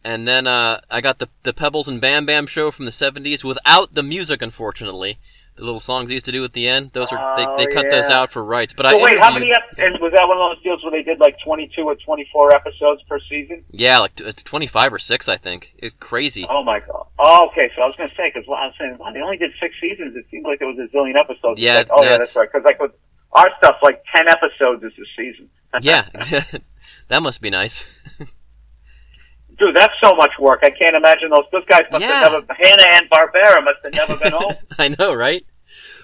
and 0.03 0.27
then 0.27 0.47
uh, 0.47 0.81
I 0.89 1.01
got 1.01 1.19
the 1.19 1.29
the 1.43 1.53
Pebbles 1.53 1.87
and 1.87 2.01
Bamm-Bamm 2.01 2.47
show 2.47 2.71
from 2.71 2.85
the 2.85 2.91
'70s 2.91 3.43
without 3.43 3.93
the 3.93 4.03
music, 4.03 4.41
unfortunately. 4.41 5.17
The 5.57 5.65
little 5.65 5.81
songs 5.81 6.07
they 6.07 6.13
used 6.13 6.25
to 6.25 6.31
do 6.31 6.43
at 6.45 6.53
the 6.53 6.65
end. 6.65 6.91
Those 6.93 7.11
are 7.11 7.35
they, 7.35 7.45
Oh, 7.45 7.57
they 7.57 7.65
cut 7.67 7.89
those 7.89 8.09
yeah. 8.09 8.19
out 8.21 8.31
for 8.31 8.41
rights. 8.41 8.73
But 8.73 8.89
So 8.89 8.97
I 8.97 9.03
wait, 9.03 9.19
how 9.19 9.33
many? 9.33 9.51
Ep- 9.51 9.77
and 9.77 9.99
was 9.99 10.13
that 10.13 10.25
one 10.25 10.37
of 10.37 10.55
those 10.55 10.63
deals 10.63 10.81
where 10.81 10.91
they 10.93 11.03
did 11.03 11.19
like 11.19 11.35
22 11.43 11.81
or 11.83 11.93
24 11.95 12.55
episodes 12.55 13.03
per 13.03 13.19
season? 13.29 13.65
Yeah, 13.69 13.99
like 13.99 14.15
t- 14.15 14.23
it's 14.23 14.41
twenty 14.41 14.65
five 14.67 14.93
or 14.93 14.97
six, 14.97 15.27
I 15.27 15.35
think. 15.35 15.75
It's 15.77 15.93
crazy. 15.99 16.47
Oh 16.49 16.63
my 16.63 16.79
god. 16.79 17.05
Oh, 17.19 17.49
okay. 17.51 17.69
So 17.75 17.81
I 17.81 17.85
was 17.85 17.95
gonna 17.97 18.09
say 18.15 18.31
because 18.33 18.47
I 18.47 18.67
was 18.67 18.73
saying, 18.79 18.95
wow, 18.97 19.11
they 19.11 19.19
only 19.21 19.37
did 19.37 19.51
six 19.59 19.75
seasons. 19.81 20.15
It 20.15 20.25
seems 20.31 20.45
like 20.45 20.59
there 20.59 20.69
was 20.69 20.79
a 20.79 20.87
zillion 20.95 21.19
episodes. 21.19 21.59
Yeah, 21.59 21.75
Like, 21.79 21.89
oh 21.91 22.01
yeah, 22.01 22.09
that's- 22.11 22.33
that's 22.33 22.35
right. 22.37 22.49
Because 22.51 22.63
like 22.65 22.79
with 22.79 22.91
our 23.33 23.49
stuff, 23.57 23.75
like 23.83 24.03
10 24.15 24.29
episodes 24.29 24.83
is 24.83 24.93
a 24.97 25.05
season. 25.21 25.49
yeah, 25.81 26.07
that 27.09 27.21
must 27.21 27.41
be 27.41 27.49
nice. 27.49 27.85
Dude, 29.61 29.75
that's 29.75 29.93
so 30.03 30.15
much 30.15 30.31
work. 30.39 30.61
I 30.63 30.71
can't 30.71 30.95
imagine 30.95 31.29
those. 31.29 31.43
Those 31.51 31.65
guys 31.65 31.83
must 31.91 32.03
Yeah. 32.03 32.15
have 32.21 32.31
never. 32.31 32.53
Hanna 32.59 32.83
and 32.97 33.07
Barbera 33.11 33.63
must 33.63 33.77
have 33.83 33.93
never 33.93 34.17
been 34.17 34.31
home. 34.31 34.55
I 34.79 34.95
know, 34.97 35.13
right? 35.13 35.45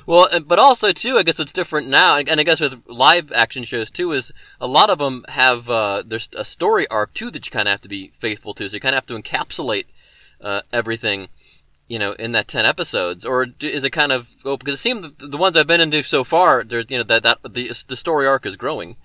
Well, 0.05 0.29
but 0.45 0.59
also 0.59 0.91
too, 0.91 1.17
I 1.17 1.23
guess 1.23 1.39
what's 1.39 1.51
different 1.51 1.87
now, 1.87 2.17
and 2.17 2.39
I 2.39 2.43
guess 2.43 2.59
with 2.61 2.81
live 2.87 3.31
action 3.31 3.63
shows 3.63 3.89
too, 3.89 4.11
is 4.11 4.31
a 4.61 4.67
lot 4.67 4.91
of 4.91 4.99
them 4.99 5.25
have 5.29 5.71
uh, 5.71 6.03
there's 6.05 6.29
a 6.37 6.45
story 6.45 6.87
arc 6.89 7.15
too 7.15 7.31
that 7.31 7.45
you 7.47 7.51
kind 7.51 7.67
of 7.67 7.71
have 7.71 7.81
to 7.81 7.89
be 7.89 8.09
faithful 8.13 8.53
to. 8.53 8.69
So 8.69 8.75
you 8.75 8.79
kind 8.79 8.93
of 8.95 8.97
have 8.97 9.07
to 9.07 9.19
encapsulate 9.19 9.85
uh, 10.39 10.61
everything, 10.71 11.27
you 11.87 11.97
know, 11.97 12.11
in 12.13 12.31
that 12.33 12.47
ten 12.47 12.63
episodes, 12.63 13.25
or 13.25 13.47
is 13.59 13.83
it 13.83 13.89
kind 13.89 14.11
of 14.11 14.35
oh, 14.45 14.55
because 14.55 14.75
it 14.75 14.77
seems 14.77 15.01
the, 15.17 15.27
the 15.27 15.37
ones 15.37 15.57
I've 15.57 15.65
been 15.67 15.81
into 15.81 16.03
so 16.03 16.23
far, 16.23 16.63
there, 16.63 16.83
you 16.87 16.97
know, 16.99 17.03
that 17.03 17.23
that 17.23 17.39
the 17.43 17.69
the 17.87 17.97
story 17.97 18.27
arc 18.27 18.45
is 18.45 18.55
growing. 18.55 18.97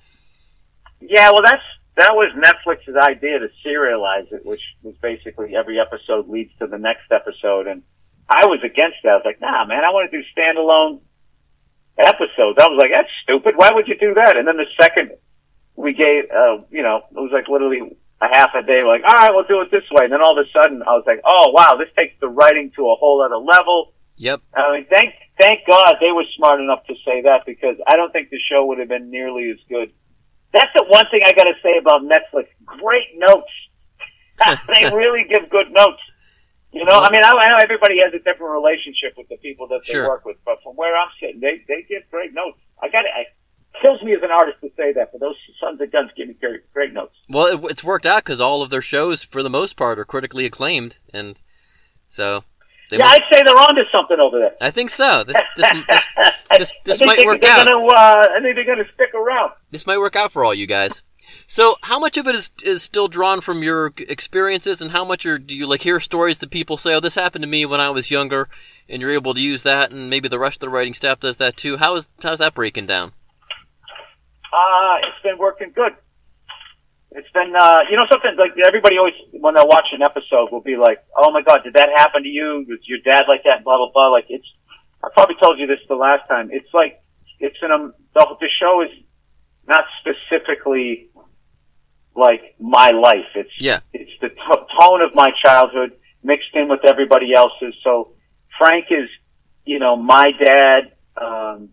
Yeah, 1.00 1.30
well, 1.32 1.42
that's 1.42 1.64
that 1.97 2.15
was 2.15 2.33
Netflix's 2.37 2.97
idea 2.97 3.39
to 3.39 3.49
serialize 3.65 4.33
it, 4.33 4.45
which 4.45 4.63
was 4.83 4.95
basically 5.03 5.55
every 5.55 5.79
episode 5.79 6.29
leads 6.29 6.53
to 6.59 6.67
the 6.67 6.79
next 6.79 7.11
episode. 7.11 7.67
And 7.67 7.83
I 8.29 8.47
was 8.47 8.61
against 8.65 8.99
that. 9.05 9.11
I 9.11 9.17
was 9.17 9.25
like, 9.25 9.41
nah, 9.41 9.65
man, 9.67 9.85
I 9.85 9.91
want 9.91 10.11
to 10.11 10.17
do 10.17 10.25
standalone 10.37 11.01
episodes. 11.99 12.59
I 12.59 12.69
was 12.69 12.79
like, 12.79 12.93
that's 12.95 13.11
stupid. 13.23 13.57
Why 13.57 13.73
would 13.73 13.89
you 13.89 13.99
do 13.99 14.15
that? 14.15 14.37
And 14.37 14.49
then 14.49 14.57
the 14.57 14.67
second 14.81 15.13
we 15.77 15.93
gave, 15.93 16.25
uh, 16.31 16.59
you 16.71 16.83
know, 16.83 17.03
it 17.11 17.21
was 17.21 17.31
like 17.33 17.49
literally 17.49 17.97
a 18.21 18.29
half 18.29 18.51
a 18.55 18.63
day. 18.63 18.83
Like, 18.85 19.03
all 19.07 19.15
right, 19.15 19.31
we'll 19.35 19.45
do 19.45 19.61
it 19.61 19.71
this 19.71 19.85
way. 19.91 20.05
And 20.05 20.13
then 20.13 20.23
all 20.23 20.39
of 20.39 20.47
a 20.47 20.51
sudden, 20.51 20.83
I 20.83 20.93
was 20.93 21.05
like, 21.07 21.21
oh 21.25 21.51
wow, 21.51 21.77
this 21.77 21.89
takes 21.97 22.15
the 22.21 22.29
writing 22.29 22.73
to 22.77 22.89
a 22.89 22.95
whole 22.95 23.23
other 23.23 23.37
level. 23.37 23.93
Yep. 24.17 24.41
I 24.55 24.73
mean, 24.73 24.87
thank 24.91 25.15
thank 25.39 25.67
God 25.67 25.97
they 26.01 26.13
were 26.13 26.25
smart 26.37 26.61
enough 26.61 26.87
to 26.87 26.95
say 27.05 27.23
that 27.23 27.45
because 27.45 27.77
I 27.87 27.97
don't 27.97 28.13
think 28.13 28.31
the 28.31 28.39
show 28.39 28.65
would 28.67 28.79
have 28.79 28.89
been 28.89 29.11
nearly 29.11 29.51
as 29.51 29.59
good. 29.69 29.93
That's 30.52 30.71
the 30.75 30.85
one 30.88 31.06
thing 31.11 31.23
I 31.25 31.32
got 31.32 31.44
to 31.44 31.54
say 31.62 31.78
about 31.78 32.02
Netflix. 32.02 32.47
Great 32.64 33.16
notes. 33.16 33.50
they 34.68 34.94
really 34.94 35.25
give 35.28 35.49
good 35.50 35.71
notes. 35.71 36.00
You 36.73 36.85
know, 36.87 37.00
I 37.00 37.11
mean, 37.11 37.23
I, 37.23 37.30
I 37.30 37.50
know 37.50 37.59
everybody 37.62 37.99
has 38.02 38.14
a 38.14 38.18
different 38.18 38.52
relationship 38.52 39.12
with 39.16 39.28
the 39.28 39.37
people 39.37 39.68
that 39.68 39.82
they 39.87 39.92
Sure. 39.92 40.09
work 40.09 40.25
with, 40.25 40.38
but 40.44 40.56
from 40.62 40.75
where 40.75 40.97
I'm 40.97 41.09
sitting, 41.21 41.40
they 41.40 41.62
they 41.68 41.82
give 41.87 42.02
great 42.11 42.32
notes. 42.32 42.59
I 42.82 42.88
got 42.88 43.04
it. 43.04 43.11
Kills 43.80 44.02
me 44.02 44.14
as 44.14 44.23
an 44.23 44.30
artist 44.30 44.59
to 44.62 44.71
say 44.76 44.92
that, 44.94 45.12
but 45.12 45.21
those 45.21 45.37
sons 45.61 45.80
of 45.80 45.90
guns 45.92 46.11
give 46.16 46.28
me 46.28 46.35
great, 46.35 46.71
great 46.73 46.92
notes. 46.92 47.14
Well, 47.28 47.47
it, 47.47 47.71
it's 47.71 47.85
worked 47.85 48.06
out 48.06 48.25
because 48.25 48.40
all 48.40 48.62
of 48.62 48.71
their 48.71 48.82
shows, 48.82 49.23
for 49.23 49.42
the 49.42 49.50
most 49.50 49.76
part, 49.76 49.99
are 49.99 50.04
critically 50.04 50.44
acclaimed, 50.47 50.97
and 51.12 51.38
so 52.09 52.44
they 52.93 52.99
yeah, 52.99 53.05
must- 53.05 53.23
I'd 53.23 53.35
say 53.37 53.43
they're 53.43 53.57
onto 53.57 53.83
something 53.91 54.21
over 54.21 54.39
there. 54.39 54.55
I 54.61 54.71
think 54.71 54.91
so. 54.91 55.25
This 55.25 55.37
this, 55.57 55.71
this, 55.89 56.09
this, 56.59 56.73
this 56.85 57.01
might 57.01 57.17
they, 57.17 57.25
work 57.25 57.41
they're 57.41 57.51
out. 57.51 57.67
Gonna, 57.67 57.87
uh, 57.87 58.29
I 58.37 58.41
think 58.43 58.55
they're 58.55 58.67
going 58.67 58.85
to 58.85 58.93
stick 58.93 59.15
around. 59.15 59.53
This 59.71 59.87
might 59.87 59.97
work 59.99 60.15
out 60.15 60.31
for 60.31 60.45
all 60.45 60.53
you 60.53 60.67
guys. 60.67 61.03
So, 61.47 61.77
how 61.83 61.99
much 61.99 62.19
of 62.19 62.27
it 62.27 62.35
is 62.35 62.51
is 62.63 62.83
still 62.83 63.09
drawn 63.09 63.41
from 63.41 63.63
your 63.63 63.95
experiences, 63.97 64.83
and 64.83 64.91
how 64.91 65.05
much 65.07 65.25
are, 65.25 65.39
do 65.39 65.55
you 65.55 65.67
like 65.67 65.81
hear 65.81 66.01
stories 66.01 66.39
that 66.39 66.51
people 66.51 66.77
say, 66.77 66.95
"Oh, 66.95 67.01
this 67.01 67.15
happened 67.15 67.43
to 67.43 67.49
me 67.49 67.65
when 67.65 67.81
I 67.81 67.89
was 67.89 68.11
younger," 68.11 68.51
and 68.91 69.01
you're 69.01 69.11
able 69.11 69.33
to 69.33 69.41
use 69.41 69.63
that, 69.63 69.91
and 69.91 70.11
maybe 70.11 70.29
the 70.29 70.39
rest 70.39 70.57
of 70.57 70.61
the 70.61 70.69
writing 70.69 70.93
staff 70.93 71.21
does 71.21 71.39
that 71.39 71.57
too. 71.57 71.79
How 71.79 71.97
is 71.97 72.11
how's 72.23 72.41
that 72.41 72.55
breaking 72.55 72.87
down? 72.87 73.13
Uh, 74.53 74.97
it's 75.07 75.23
been 75.23 75.39
working 75.39 75.73
good. 75.75 75.93
It's 77.14 77.28
been, 77.33 77.52
uh, 77.54 77.81
you 77.90 77.97
know, 77.97 78.07
something 78.11 78.33
like 78.38 78.52
everybody 78.66 78.97
always, 78.97 79.14
when 79.33 79.54
they 79.54 79.62
watch 79.64 79.88
an 79.92 80.02
episode, 80.02 80.50
will 80.50 80.62
be 80.62 80.76
like, 80.76 80.99
"Oh 81.16 81.31
my 81.31 81.42
God, 81.42 81.61
did 81.62 81.75
that 81.75 81.90
happen 81.95 82.23
to 82.23 82.28
you? 82.28 82.64
Was 82.69 82.78
your 82.85 82.99
dad 83.04 83.25
like 83.28 83.45
that?" 83.45 83.64
Blah 83.64 83.76
blah 83.76 83.90
blah. 83.92 84.09
Like 84.09 84.26
it's, 84.28 84.47
I 85.04 85.09
probably 85.12 85.37
told 85.42 85.59
you 85.59 85.66
this 85.66 85.81
the 85.88 85.95
last 85.95 86.26
time. 86.28 86.49
It's 86.52 86.73
like 86.73 87.02
it's 87.38 87.57
an 87.61 87.71
um, 87.71 87.92
the, 88.14 88.26
the 88.40 88.49
show 88.61 88.83
is 88.83 88.90
not 89.69 89.85
specifically 90.00 91.11
like 92.16 92.54
my 92.59 92.90
life. 92.90 93.28
It's 93.35 93.50
Yeah. 93.61 93.81
it's 93.92 94.11
the 94.21 94.28
t- 94.31 94.64
tone 94.81 95.02
of 95.02 95.14
my 95.14 95.31
childhood 95.45 95.92
mixed 96.23 96.54
in 96.54 96.69
with 96.69 96.85
everybody 96.85 97.35
else's. 97.35 97.75
So 97.85 98.12
Frank 98.59 98.87
is, 98.90 99.09
you 99.64 99.78
know, 99.78 99.97
my 99.97 100.33
dad. 100.40 100.92
Um, 101.16 101.71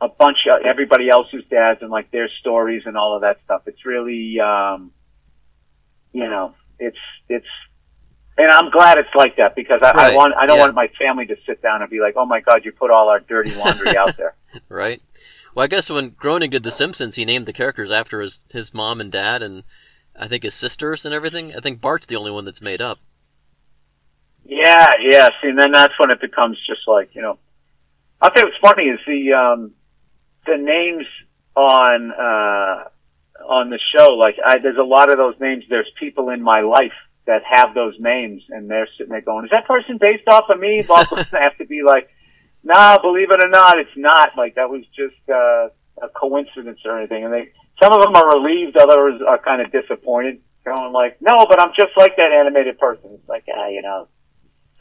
a 0.00 0.08
bunch 0.08 0.38
of 0.50 0.64
everybody 0.64 1.08
else's 1.08 1.44
dads 1.50 1.80
and 1.82 1.90
like 1.90 2.10
their 2.10 2.28
stories 2.40 2.82
and 2.86 2.96
all 2.96 3.14
of 3.14 3.22
that 3.22 3.38
stuff. 3.44 3.62
It's 3.66 3.84
really, 3.86 4.38
um, 4.40 4.92
you 6.12 6.28
know, 6.28 6.54
it's 6.78 6.98
it's, 7.28 7.46
and 8.38 8.48
I'm 8.48 8.70
glad 8.70 8.98
it's 8.98 9.14
like 9.14 9.36
that 9.36 9.56
because 9.56 9.80
I, 9.82 9.92
Right, 9.92 10.12
I 10.12 10.16
want 10.16 10.34
I 10.34 10.46
don't 10.46 10.58
yeah. 10.58 10.64
want 10.64 10.74
my 10.74 10.88
family 10.98 11.26
to 11.26 11.36
sit 11.46 11.62
down 11.62 11.80
and 11.80 11.90
be 11.90 12.00
like, 12.00 12.14
oh 12.16 12.26
my 12.26 12.40
god, 12.40 12.64
you 12.64 12.72
put 12.72 12.90
all 12.90 13.08
our 13.08 13.20
dirty 13.20 13.54
laundry 13.54 13.96
out 13.96 14.16
there. 14.16 14.34
Right. 14.70 15.02
Well, 15.54 15.64
I 15.64 15.66
guess 15.66 15.90
when 15.90 16.10
Groening 16.10 16.48
did 16.48 16.62
The 16.62 16.72
Simpsons, 16.72 17.16
he 17.16 17.26
named 17.26 17.44
the 17.44 17.52
characters 17.52 17.90
after 17.90 18.22
his 18.22 18.40
his 18.50 18.72
mom 18.72 19.02
and 19.02 19.12
dad, 19.12 19.42
and 19.42 19.64
I 20.18 20.28
think 20.28 20.44
his 20.44 20.54
sisters 20.54 21.04
and 21.04 21.14
everything. 21.14 21.54
I 21.54 21.60
think 21.60 21.80
Bart's 21.80 22.06
the 22.06 22.16
only 22.16 22.30
one 22.30 22.46
that's 22.46 22.62
made 22.62 22.80
up. 22.80 22.98
Yeah, 24.46 24.92
yeah. 25.00 25.28
See, 25.42 25.48
and 25.48 25.58
then 25.58 25.72
that's 25.72 25.92
when 25.98 26.10
it 26.10 26.20
becomes 26.20 26.58
just 26.66 26.82
like 26.86 27.14
you 27.14 27.22
know. 27.22 27.38
I 28.20 28.30
think 28.30 28.46
what's 28.46 28.58
funny 28.62 28.84
is 28.84 28.98
the 29.06 29.32
um, 29.34 29.72
the 30.46 30.56
names 30.56 31.06
on 31.54 32.12
uh, 32.12 32.84
on 33.48 33.70
the 33.70 33.78
show. 33.96 34.14
Like, 34.14 34.36
I, 34.44 34.58
there's 34.58 34.78
a 34.78 34.82
lot 34.82 35.10
of 35.10 35.18
those 35.18 35.34
names. 35.40 35.64
There's 35.68 35.90
people 35.98 36.30
in 36.30 36.42
my 36.42 36.60
life 36.60 36.92
that 37.26 37.42
have 37.48 37.74
those 37.74 37.94
names, 37.98 38.42
and 38.50 38.70
they're 38.70 38.88
sitting 38.96 39.10
there 39.10 39.20
going, 39.20 39.44
"Is 39.44 39.50
that 39.50 39.66
person 39.66 39.98
based 39.98 40.28
off 40.28 40.48
of 40.48 40.58
me?" 40.58 40.84
Would 40.88 41.26
have 41.32 41.56
to 41.58 41.66
be 41.66 41.82
like, 41.82 42.08
"Nah, 42.62 42.98
believe 42.98 43.30
it 43.30 43.44
or 43.44 43.48
not, 43.48 43.78
it's 43.78 43.96
not. 43.96 44.30
Like 44.36 44.54
that 44.56 44.70
was 44.70 44.82
just 44.94 45.16
uh, 45.28 45.68
a 46.04 46.08
coincidence 46.14 46.80
or 46.84 46.98
anything." 46.98 47.24
And 47.24 47.32
they, 47.32 47.48
some 47.82 47.92
of 47.92 48.02
them 48.02 48.14
are 48.14 48.38
relieved, 48.38 48.76
others 48.76 49.20
are 49.26 49.38
kind 49.38 49.60
of 49.60 49.72
disappointed, 49.72 50.40
going 50.64 50.92
like, 50.92 51.20
"No, 51.20 51.46
but 51.48 51.60
I'm 51.60 51.72
just 51.76 51.96
like 51.96 52.16
that 52.16 52.32
animated 52.32 52.78
person." 52.78 53.10
It's 53.14 53.28
like, 53.28 53.44
ah, 53.54 53.68
you 53.68 53.82
know. 53.82 54.08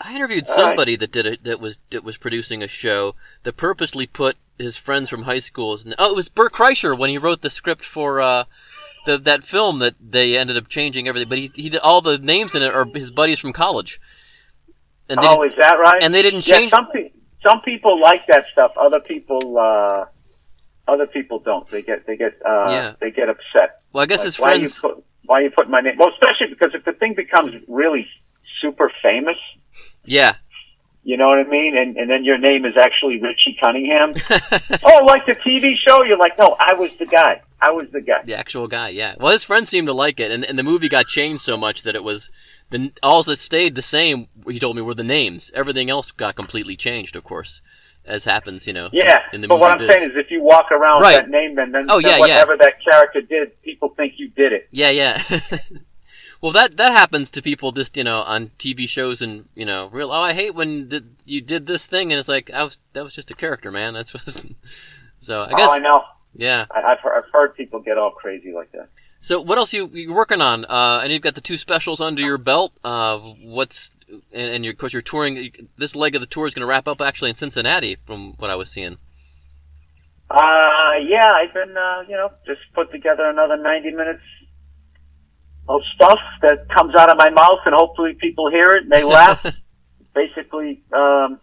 I 0.02 0.16
interviewed 0.16 0.48
somebody 0.48 0.96
that 0.98 1.12
did 1.12 1.26
it 1.26 1.44
that 1.46 1.60
was 1.60 1.80
that 1.92 2.04
was 2.04 2.18
producing 2.18 2.62
a 2.62 2.68
show 2.68 3.16
that 3.44 3.56
purposely 3.58 4.06
put 4.08 4.36
his 4.58 4.78
friends 4.78 5.10
from 5.10 5.24
high 5.24 5.40
schools. 5.40 5.86
Oh, 5.98 6.12
it 6.12 6.16
was 6.16 6.30
Bert 6.30 6.52
Kreischer 6.54 6.98
when 6.98 7.10
he 7.10 7.18
wrote 7.18 7.42
the 7.42 7.50
script 7.50 7.84
for 7.86 8.20
uh, 8.22 8.44
the 9.06 9.18
that 9.18 9.44
film 9.44 9.80
that 9.80 9.96
they 10.00 10.38
ended 10.38 10.58
up 10.58 10.68
changing 10.68 11.08
everything. 11.08 11.30
But 11.30 11.38
he 11.38 11.52
he 11.56 11.70
did 11.70 11.80
all 11.80 12.02
the 12.02 12.18
names 12.18 12.54
in 12.56 12.62
it 12.62 12.74
are 12.74 12.86
his 12.94 13.10
buddies 13.12 13.40
from 13.40 13.54
college. 13.54 14.00
And 15.10 15.22
they 15.22 15.28
oh, 15.28 15.44
is 15.44 15.56
that 15.56 15.78
right? 15.80 16.02
and 16.04 16.14
they 16.14 16.22
didn't 16.22 16.48
Yeah, 16.48 16.58
change. 16.58 16.72
some 16.72 16.88
pe- 16.92 17.12
some 17.46 17.62
people 17.62 18.02
like 18.02 18.26
that 18.28 18.48
stuff. 18.48 18.72
Other 18.76 19.00
people, 19.00 19.58
uh, 19.58 20.06
other 20.88 21.06
people 21.08 21.40
don't. 21.40 21.66
They 21.68 21.82
get 21.84 22.06
they 22.06 22.18
get 22.18 22.34
uh, 22.46 22.68
Yeah. 22.70 22.94
they 23.00 23.12
get 23.12 23.30
upset. 23.30 23.82
well, 23.94 24.04
I 24.04 24.08
guess 24.08 24.20
Like, 24.20 24.26
his 24.26 24.40
why 24.40 24.50
friends. 24.58 24.76
You 24.84 24.90
put, 24.90 25.04
why 25.26 25.42
you 25.42 25.52
put 25.52 25.70
my 25.70 25.80
name? 25.82 25.96
Well, 25.98 26.10
especially 26.10 26.48
because 26.50 26.74
if 26.74 26.84
the 26.86 26.94
thing 26.94 27.14
becomes 27.16 27.54
really 27.68 28.08
super 28.62 28.92
famous, 29.02 29.38
Yeah, 30.04 30.36
you 31.04 31.18
know 31.18 31.28
what 31.30 31.40
I 31.40 31.44
mean, 31.44 31.78
and 31.78 31.96
and 31.98 32.10
then 32.10 32.24
your 32.24 32.38
name 32.38 32.66
is 32.66 32.76
actually 32.78 33.20
Richie 33.22 33.58
Cunningham. 33.60 34.14
oh, 34.84 35.06
like 35.06 35.26
the 35.26 35.36
TV 35.46 35.76
show? 35.78 36.04
You're 36.04 36.18
like, 36.18 36.38
no, 36.40 36.56
I 36.60 36.74
was 36.74 36.96
the 36.98 37.06
guy. 37.06 37.42
I 37.62 37.72
was 37.72 37.90
the 37.92 38.02
guy. 38.02 38.22
the 38.24 38.38
actual 38.38 38.68
guy. 38.68 38.90
Yeah. 38.90 39.16
Well, 39.20 39.32
his 39.32 39.44
friends 39.44 39.70
seemed 39.70 39.88
to 39.88 39.94
like 39.94 40.20
it, 40.20 40.32
and 40.32 40.44
and 40.44 40.58
the 40.60 40.64
movie 40.64 40.90
got 40.90 41.08
changed 41.08 41.42
so 41.42 41.58
much 41.58 41.84
that 41.84 41.96
it 41.96 42.04
was 42.04 42.32
the 42.70 42.92
all 43.04 43.24
that 43.24 43.38
stayed 43.38 43.76
the 43.76 43.82
same. 43.82 44.28
He 44.48 44.60
told 44.60 44.76
me 44.76 44.82
were 44.82 44.94
the 44.94 45.04
names. 45.04 45.52
Everything 45.56 45.90
else 45.90 46.12
got 46.12 46.36
completely 46.36 46.76
changed, 46.76 47.16
of 47.16 47.24
course, 47.24 47.62
as 48.06 48.26
happens, 48.26 48.68
you 48.68 48.74
know. 48.74 48.90
Yeah, 48.92 49.20
In 49.34 49.42
the 49.42 49.48
but 49.48 49.60
what 49.60 49.72
I'm 49.72 49.78
biz. 49.78 49.88
saying 49.90 50.10
is, 50.12 50.16
if 50.18 50.30
you 50.32 50.42
walk 50.44 50.72
around 50.72 51.02
Right. 51.02 51.16
with 51.18 51.26
that 51.26 51.30
name, 51.30 51.56
then 51.56 51.72
then, 51.72 51.86
Oh, 51.90 52.02
then 52.02 52.12
yeah, 52.12 52.16
yeah. 52.18 52.20
whatever 52.20 52.58
that 52.58 52.74
character 52.84 53.22
did, 53.22 53.60
people 53.64 53.90
think 53.90 54.14
you 54.18 54.28
did 54.30 54.54
it. 54.54 54.68
Yeah, 54.72 54.90
yeah. 54.90 55.22
well, 56.42 56.52
that 56.52 56.78
that 56.78 56.92
happens 56.92 57.30
to 57.32 57.42
people 57.42 57.72
just 57.72 57.98
you 57.98 58.04
know 58.04 58.20
on 58.22 58.52
TV 58.60 58.88
shows 58.88 59.22
and 59.22 59.48
you 59.56 59.66
know 59.66 59.90
real. 59.92 60.12
Oh, 60.12 60.22
I 60.22 60.34
hate 60.34 60.56
when 60.56 60.90
th- 60.90 61.04
you 61.26 61.42
did 61.42 61.68
this 61.68 61.86
thing 61.86 62.12
and 62.12 62.20
it's 62.20 62.30
like 62.30 62.52
I 62.52 62.64
was 62.64 62.78
that 62.94 63.04
was 63.04 63.16
just 63.16 63.32
a 63.32 63.36
character, 63.36 63.72
man. 63.72 63.94
That's 63.94 64.12
just 64.26 64.46
so 65.18 65.44
I 65.44 65.50
guess 65.52 65.70
oh, 65.70 65.76
I 65.76 65.80
know. 65.80 66.04
yeah. 66.36 66.66
I, 66.72 66.82
I've, 66.82 67.00
heard, 67.00 67.18
I've 67.18 67.32
heard 67.32 67.56
people 67.56 67.80
get 67.80 67.98
all 67.98 68.12
crazy 68.12 68.54
like 68.54 68.72
that. 68.74 68.90
So 69.20 69.42
what 69.42 69.58
else 69.58 69.74
you 69.74 69.88
you 69.88 70.14
working 70.14 70.42
on? 70.42 70.66
Uh, 70.66 71.02
and 71.04 71.12
you've 71.12 71.22
got 71.22 71.36
the 71.36 71.42
two 71.42 71.58
specials 71.58 72.00
under 72.00 72.22
your 72.22 72.38
belt. 72.38 72.74
Uh, 72.84 73.18
what's 73.18 73.92
and, 74.08 74.52
and 74.52 74.64
you're, 74.64 74.74
of 74.74 74.78
course 74.78 74.94
you're 74.94 75.02
touring. 75.02 75.52
This 75.78 75.96
leg 75.96 76.16
of 76.16 76.22
the 76.22 76.28
tour 76.28 76.46
is 76.46 76.54
going 76.54 76.62
to 76.62 76.68
wrap 76.68 76.88
up 76.88 77.02
actually 77.02 77.32
in 77.32 77.36
Cincinnati, 77.36 77.98
from 78.06 78.34
what 78.38 78.50
I 78.50 78.56
was 78.56 78.70
seeing. 78.70 78.98
Uh, 80.30 80.94
yeah, 81.08 81.34
I've 81.34 81.54
been, 81.54 81.76
uh, 81.78 82.04
you 82.08 82.16
know, 82.16 82.32
just 82.48 82.62
put 82.74 82.92
together 82.92 83.26
another 83.26 83.58
90 83.58 83.92
minutes 83.92 84.24
of 85.68 85.82
stuff 85.96 86.20
that 86.42 86.70
comes 86.70 86.96
out 86.96 87.10
of 87.10 87.18
my 87.18 87.30
mouth 87.30 87.60
and 87.66 87.74
hopefully 87.76 88.14
people 88.20 88.50
hear 88.50 88.72
it 88.72 88.84
and 88.84 88.92
they 88.92 89.04
laugh. 89.04 89.44
Basically, 90.14 90.82
um, 90.94 91.40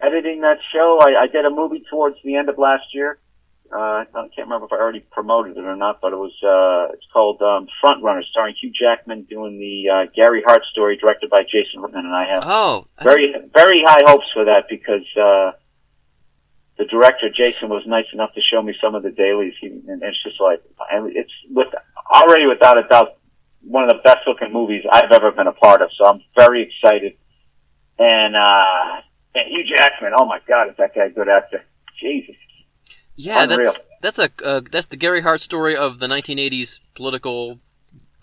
editing 0.00 0.42
that 0.42 0.58
show. 0.72 1.00
I, 1.02 1.22
I 1.22 1.26
did 1.26 1.44
a 1.44 1.50
movie 1.50 1.84
towards 1.90 2.16
the 2.24 2.36
end 2.36 2.48
of 2.48 2.58
last 2.58 2.84
year. 2.92 3.18
Uh, 3.74 4.04
I 4.04 4.28
can't 4.36 4.46
remember 4.46 4.66
if 4.66 4.72
I 4.72 4.76
already 4.76 5.00
promoted 5.00 5.56
it 5.56 5.64
or 5.64 5.74
not, 5.74 6.00
but 6.00 6.12
it 6.12 6.16
was 6.16 6.32
uh, 6.44 6.92
it's 6.94 7.06
called 7.12 7.42
um, 7.42 7.66
Front 7.80 8.04
Runner, 8.04 8.22
starring 8.30 8.54
Hugh 8.60 8.70
Jackman, 8.70 9.24
doing 9.24 9.58
the 9.58 9.90
uh, 9.90 10.10
Gary 10.14 10.42
Hart 10.46 10.62
story, 10.70 10.96
directed 10.96 11.30
by 11.30 11.42
Jason 11.42 11.82
Reitman, 11.82 12.04
and 12.04 12.14
I 12.14 12.26
have 12.26 12.42
Oh, 12.46 12.86
very 13.02 13.34
very 13.52 13.82
high 13.82 14.02
hopes 14.06 14.26
for 14.32 14.44
that 14.44 14.66
because 14.68 15.06
uh, 15.16 15.52
the 16.78 16.84
director 16.84 17.28
Jason 17.34 17.68
was 17.68 17.82
nice 17.86 18.06
enough 18.12 18.32
to 18.34 18.40
show 18.42 18.62
me 18.62 18.74
some 18.80 18.94
of 18.94 19.02
the 19.02 19.10
dailies, 19.10 19.54
he, 19.60 19.68
and 19.68 20.02
it's 20.02 20.22
just 20.22 20.40
like 20.40 20.62
and 20.92 21.10
it's 21.16 21.32
with 21.50 21.68
already 22.12 22.46
without 22.46 22.78
a 22.78 22.82
doubt 22.88 23.18
one 23.62 23.84
of 23.84 23.88
the 23.90 24.02
best 24.02 24.26
looking 24.26 24.52
movies 24.52 24.84
I've 24.90 25.10
ever 25.12 25.32
been 25.32 25.46
a 25.46 25.52
part 25.52 25.82
of. 25.82 25.90
So 25.96 26.04
I'm 26.04 26.22
very 26.36 26.62
excited. 26.62 27.16
And 27.98 28.36
uh, 28.36 29.00
and 29.34 29.48
Hugh 29.48 29.64
Jackman, 29.76 30.12
oh 30.16 30.26
my 30.26 30.40
God, 30.46 30.68
is 30.68 30.76
that 30.78 30.94
guy 30.94 31.06
a 31.06 31.10
good 31.10 31.28
actor? 31.28 31.64
Jesus. 32.00 32.34
yeah, 33.16 33.44
Unreal. 33.44 33.72
that's 34.02 34.16
that's 34.16 34.18
a 34.18 34.46
uh, 34.46 34.60
that's 34.70 34.86
the 34.86 34.96
Gary 34.96 35.22
Hart 35.22 35.40
story 35.40 35.76
of 35.76 36.00
the 36.00 36.06
1980s 36.06 36.80
political 36.94 37.60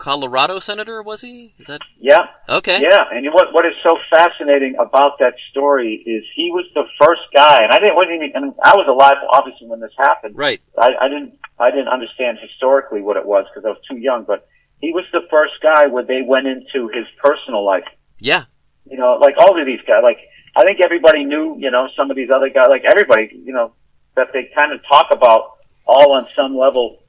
Colorado 0.01 0.58
senator. 0.58 1.03
Was 1.03 1.22
he? 1.22 1.53
Is 1.60 1.67
that 1.67 1.81
Yeah, 2.00 2.25
okay? 2.50 2.81
yeah. 2.81 3.05
And 3.12 3.24
what 3.31 3.53
what 3.53 3.67
is 3.67 3.74
so 3.84 4.00
fascinating 4.10 4.74
about 4.79 5.20
that 5.20 5.36
story 5.51 6.01
is 6.08 6.24
he 6.36 6.50
was 6.50 6.65
the 6.74 6.86
first 7.00 7.22
guy, 7.36 7.62
and 7.62 7.72
I 7.72 7.77
didn't 7.77 7.96
wasn't 7.96 8.15
even. 8.15 8.31
I, 8.36 8.39
mean, 8.39 8.55
I 8.63 8.74
was 8.75 8.88
alive 8.89 9.22
obviously 9.29 9.67
when 9.67 9.79
this 9.79 9.91
happened. 10.00 10.36
Right. 10.36 10.60
I, 10.75 10.89
I 11.01 11.08
didn't 11.08 11.38
I 11.60 11.70
didn't 11.70 11.89
understand 11.89 12.39
historically 12.41 13.03
what 13.03 13.15
it 13.15 13.27
was 13.27 13.46
because 13.53 13.63
I 13.63 13.70
was 13.70 13.77
too 13.88 13.98
young. 13.98 14.24
But 14.24 14.48
he 14.79 14.91
was 14.91 15.05
the 15.13 15.22
first 15.29 15.53
guy 15.62 15.86
where 15.86 16.03
they 16.03 16.24
went 16.25 16.48
into 16.48 16.88
his 16.88 17.05
personal 17.24 17.63
life. 17.63 17.86
Yeah. 18.17 18.46
You 18.89 18.98
know, 18.98 19.20
like 19.22 19.36
all 19.38 19.53
of 19.60 19.65
these 19.67 19.81
guys. 19.86 20.01
Like 20.01 20.17
I 20.55 20.63
think 20.63 20.81
everybody 20.81 21.25
knew. 21.25 21.58
You 21.60 21.70
know, 21.70 21.89
some 21.96 22.10
of 22.10 22.17
these 22.17 22.31
other 22.34 22.50
guys. 22.50 22.70
Like 22.70 22.86
everybody. 22.86 23.29
You 23.46 23.53
know, 23.53 23.74
that 24.15 24.29
they 24.34 24.50
kind 24.58 24.74
of 24.74 24.81
talk 24.91 25.10
about 25.12 25.60
all 25.86 26.13
on 26.13 26.25
some 26.36 26.58
level 26.58 27.03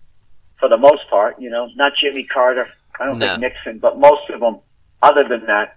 for 0.60 0.68
the 0.68 0.76
most 0.76 1.08
part. 1.08 1.40
You 1.40 1.48
know, 1.48 1.70
not 1.74 1.92
Jimmy 1.98 2.24
Carter. 2.24 2.68
I 3.00 3.06
don't 3.06 3.18
No. 3.18 3.26
think 3.28 3.40
Nixon, 3.40 3.78
but 3.78 3.98
most 3.98 4.28
of 4.30 4.40
them. 4.40 4.60
Other 5.02 5.24
than 5.28 5.46
that, 5.46 5.76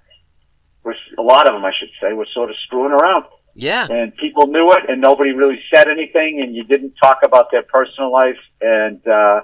were 0.84 0.95
a 1.17 1.22
lot 1.22 1.48
of 1.48 1.53
them, 1.55 1.65
I 1.65 1.72
should 1.79 1.89
say, 2.00 2.13
were 2.13 2.27
sort 2.34 2.51
of 2.51 2.55
screwing 2.65 2.91
around 2.91 3.25
Yeah. 3.55 3.88
and 3.89 4.15
people 4.17 4.45
knew 4.48 4.72
it 4.74 4.88
and 4.88 5.01
nobody 5.01 5.31
really 5.31 5.60
said 5.74 5.88
anything 5.88 6.41
and 6.41 6.53
you 6.55 6.63
didn't 6.63 6.93
talk 7.01 7.19
about 7.24 7.50
their 7.50 7.63
personal 7.63 8.12
life 8.12 8.38
and 8.62 9.05
uh 9.07 9.41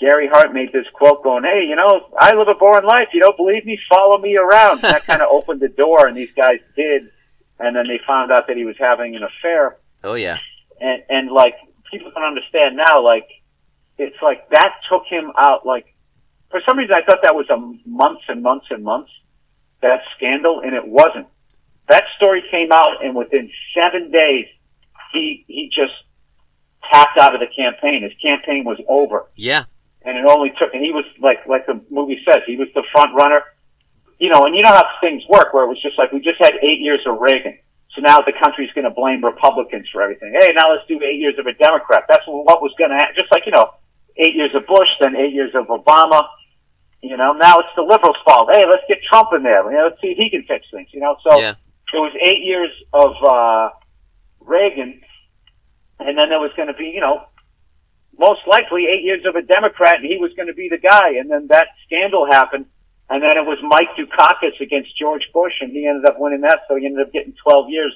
Gary 0.00 0.28
Hart 0.28 0.52
made 0.52 0.72
this 0.72 0.86
quote 0.94 1.22
going, 1.22 1.44
Hey, 1.44 1.64
you 1.68 1.76
know, 1.76 2.08
I 2.18 2.34
live 2.34 2.48
a 2.48 2.54
boring 2.54 2.84
life. 2.86 3.08
You 3.12 3.20
don't 3.20 3.36
believe 3.36 3.64
me? 3.64 3.78
Follow 3.88 4.18
me 4.18 4.36
around. 4.36 4.84
And 4.84 4.94
that 4.94 5.04
kind 5.06 5.22
of 5.22 5.28
opened 5.30 5.60
the 5.60 5.68
door 5.68 6.06
and 6.06 6.16
these 6.16 6.30
guys 6.36 6.58
did. 6.76 7.10
And 7.60 7.74
then 7.76 7.86
they 7.86 8.00
found 8.06 8.32
out 8.32 8.46
that 8.48 8.56
he 8.56 8.64
was 8.64 8.76
having 8.78 9.14
an 9.16 9.22
affair. 9.22 9.78
Oh 10.02 10.14
yeah. 10.14 10.38
And, 10.80 11.02
and 11.08 11.30
like, 11.30 11.54
people 11.90 12.10
don't 12.14 12.24
understand 12.24 12.76
now, 12.76 13.00
like, 13.02 13.28
it's 13.96 14.16
like 14.20 14.50
that 14.50 14.72
took 14.90 15.04
him 15.08 15.30
out, 15.38 15.64
like, 15.64 15.93
for 16.50 16.60
some 16.66 16.78
reason 16.78 16.94
I 16.94 17.02
thought 17.04 17.20
that 17.22 17.34
was 17.34 17.48
a 17.50 17.56
months 17.88 18.22
and 18.28 18.42
months 18.42 18.66
and 18.70 18.84
months, 18.84 19.10
that 19.82 20.00
scandal, 20.16 20.60
and 20.60 20.74
it 20.74 20.86
wasn't. 20.86 21.26
That 21.88 22.04
story 22.16 22.42
came 22.50 22.72
out 22.72 23.04
and 23.04 23.14
within 23.14 23.50
seven 23.76 24.10
days, 24.10 24.46
he, 25.12 25.44
he 25.46 25.70
just 25.74 25.92
tapped 26.92 27.18
out 27.18 27.34
of 27.34 27.40
the 27.40 27.46
campaign. 27.54 28.02
His 28.02 28.12
campaign 28.22 28.64
was 28.64 28.78
over 28.88 29.26
Yeah. 29.36 29.64
and 30.02 30.16
it 30.16 30.24
only 30.24 30.50
took, 30.58 30.72
and 30.74 30.82
he 30.82 30.92
was 30.92 31.04
like, 31.20 31.46
like 31.46 31.66
the 31.66 31.80
movie 31.90 32.20
says, 32.28 32.40
he 32.46 32.56
was 32.56 32.68
the 32.74 32.82
front 32.92 33.14
runner. 33.14 33.40
You 34.18 34.30
know, 34.30 34.44
and 34.44 34.54
you 34.54 34.62
know 34.62 34.70
how 34.70 34.86
things 35.00 35.22
work, 35.28 35.52
where 35.52 35.64
it 35.64 35.68
was 35.68 35.82
just 35.82 35.98
like 35.98 36.12
we 36.12 36.20
just 36.20 36.38
had 36.38 36.54
eight 36.62 36.78
years 36.78 37.00
of 37.04 37.18
Reagan, 37.18 37.58
so 37.94 38.00
now 38.00 38.20
the 38.20 38.32
country's 38.32 38.70
going 38.72 38.84
to 38.84 38.90
blame 38.90 39.22
Republicans 39.24 39.88
for 39.92 40.02
everything. 40.02 40.32
Hey, 40.38 40.52
now 40.54 40.70
let's 40.72 40.86
do 40.86 41.02
eight 41.02 41.18
years 41.18 41.34
of 41.36 41.46
a 41.46 41.52
Democrat. 41.52 42.04
That's 42.08 42.22
what 42.26 42.62
was 42.62 42.72
going 42.78 42.90
to 42.90 42.96
happen. 42.96 43.16
Just 43.18 43.30
like 43.32 43.42
you 43.44 43.50
know, 43.52 43.74
eight 44.16 44.34
years 44.34 44.50
of 44.54 44.66
Bush, 44.66 44.88
then 45.00 45.16
eight 45.16 45.32
years 45.32 45.54
of 45.54 45.66
Obama. 45.66 46.26
You 47.02 47.16
know, 47.16 47.32
now 47.32 47.56
it's 47.58 47.68
the 47.76 47.82
liberals' 47.82 48.16
fault. 48.24 48.48
Hey, 48.52 48.64
let's 48.66 48.82
get 48.88 48.98
Trump 49.08 49.28
in 49.36 49.42
there. 49.42 49.64
You 49.70 49.76
know, 49.76 49.84
let's 49.90 50.00
see 50.00 50.08
if 50.08 50.16
he 50.18 50.30
can 50.30 50.42
fix 50.44 50.66
things. 50.72 50.88
You 50.92 51.00
know, 51.00 51.16
so 51.28 51.38
Yeah. 51.38 51.54
it 51.92 51.98
was 51.98 52.12
eight 52.20 52.42
years 52.42 52.70
of 52.92 53.12
uh, 53.22 53.70
Reagan, 54.40 55.00
and 56.00 56.16
then 56.18 56.28
there 56.30 56.40
was 56.40 56.50
going 56.56 56.68
to 56.68 56.74
be, 56.74 56.86
you 56.86 57.00
know, 57.00 57.24
most 58.18 58.40
likely 58.46 58.86
eight 58.86 59.02
years 59.02 59.24
of 59.26 59.34
a 59.36 59.42
Democrat, 59.42 59.96
and 59.96 60.04
he 60.06 60.16
was 60.18 60.32
going 60.34 60.48
to 60.48 60.54
be 60.54 60.68
the 60.70 60.78
guy. 60.78 61.10
And 61.18 61.30
then 61.30 61.48
that 61.48 61.68
scandal 61.86 62.26
happened, 62.30 62.66
and 63.10 63.22
then 63.22 63.36
it 63.36 63.44
was 63.44 63.58
Mike 63.62 63.90
Dukakis 63.98 64.60
against 64.60 64.96
George 64.98 65.28
Bush, 65.34 65.52
and 65.60 65.72
he 65.72 65.86
ended 65.86 66.06
up 66.06 66.16
winning 66.18 66.40
that. 66.42 66.60
So 66.68 66.76
he 66.76 66.86
ended 66.86 67.06
up 67.06 67.12
getting 67.12 67.34
12 67.42 67.68
years 67.70 67.92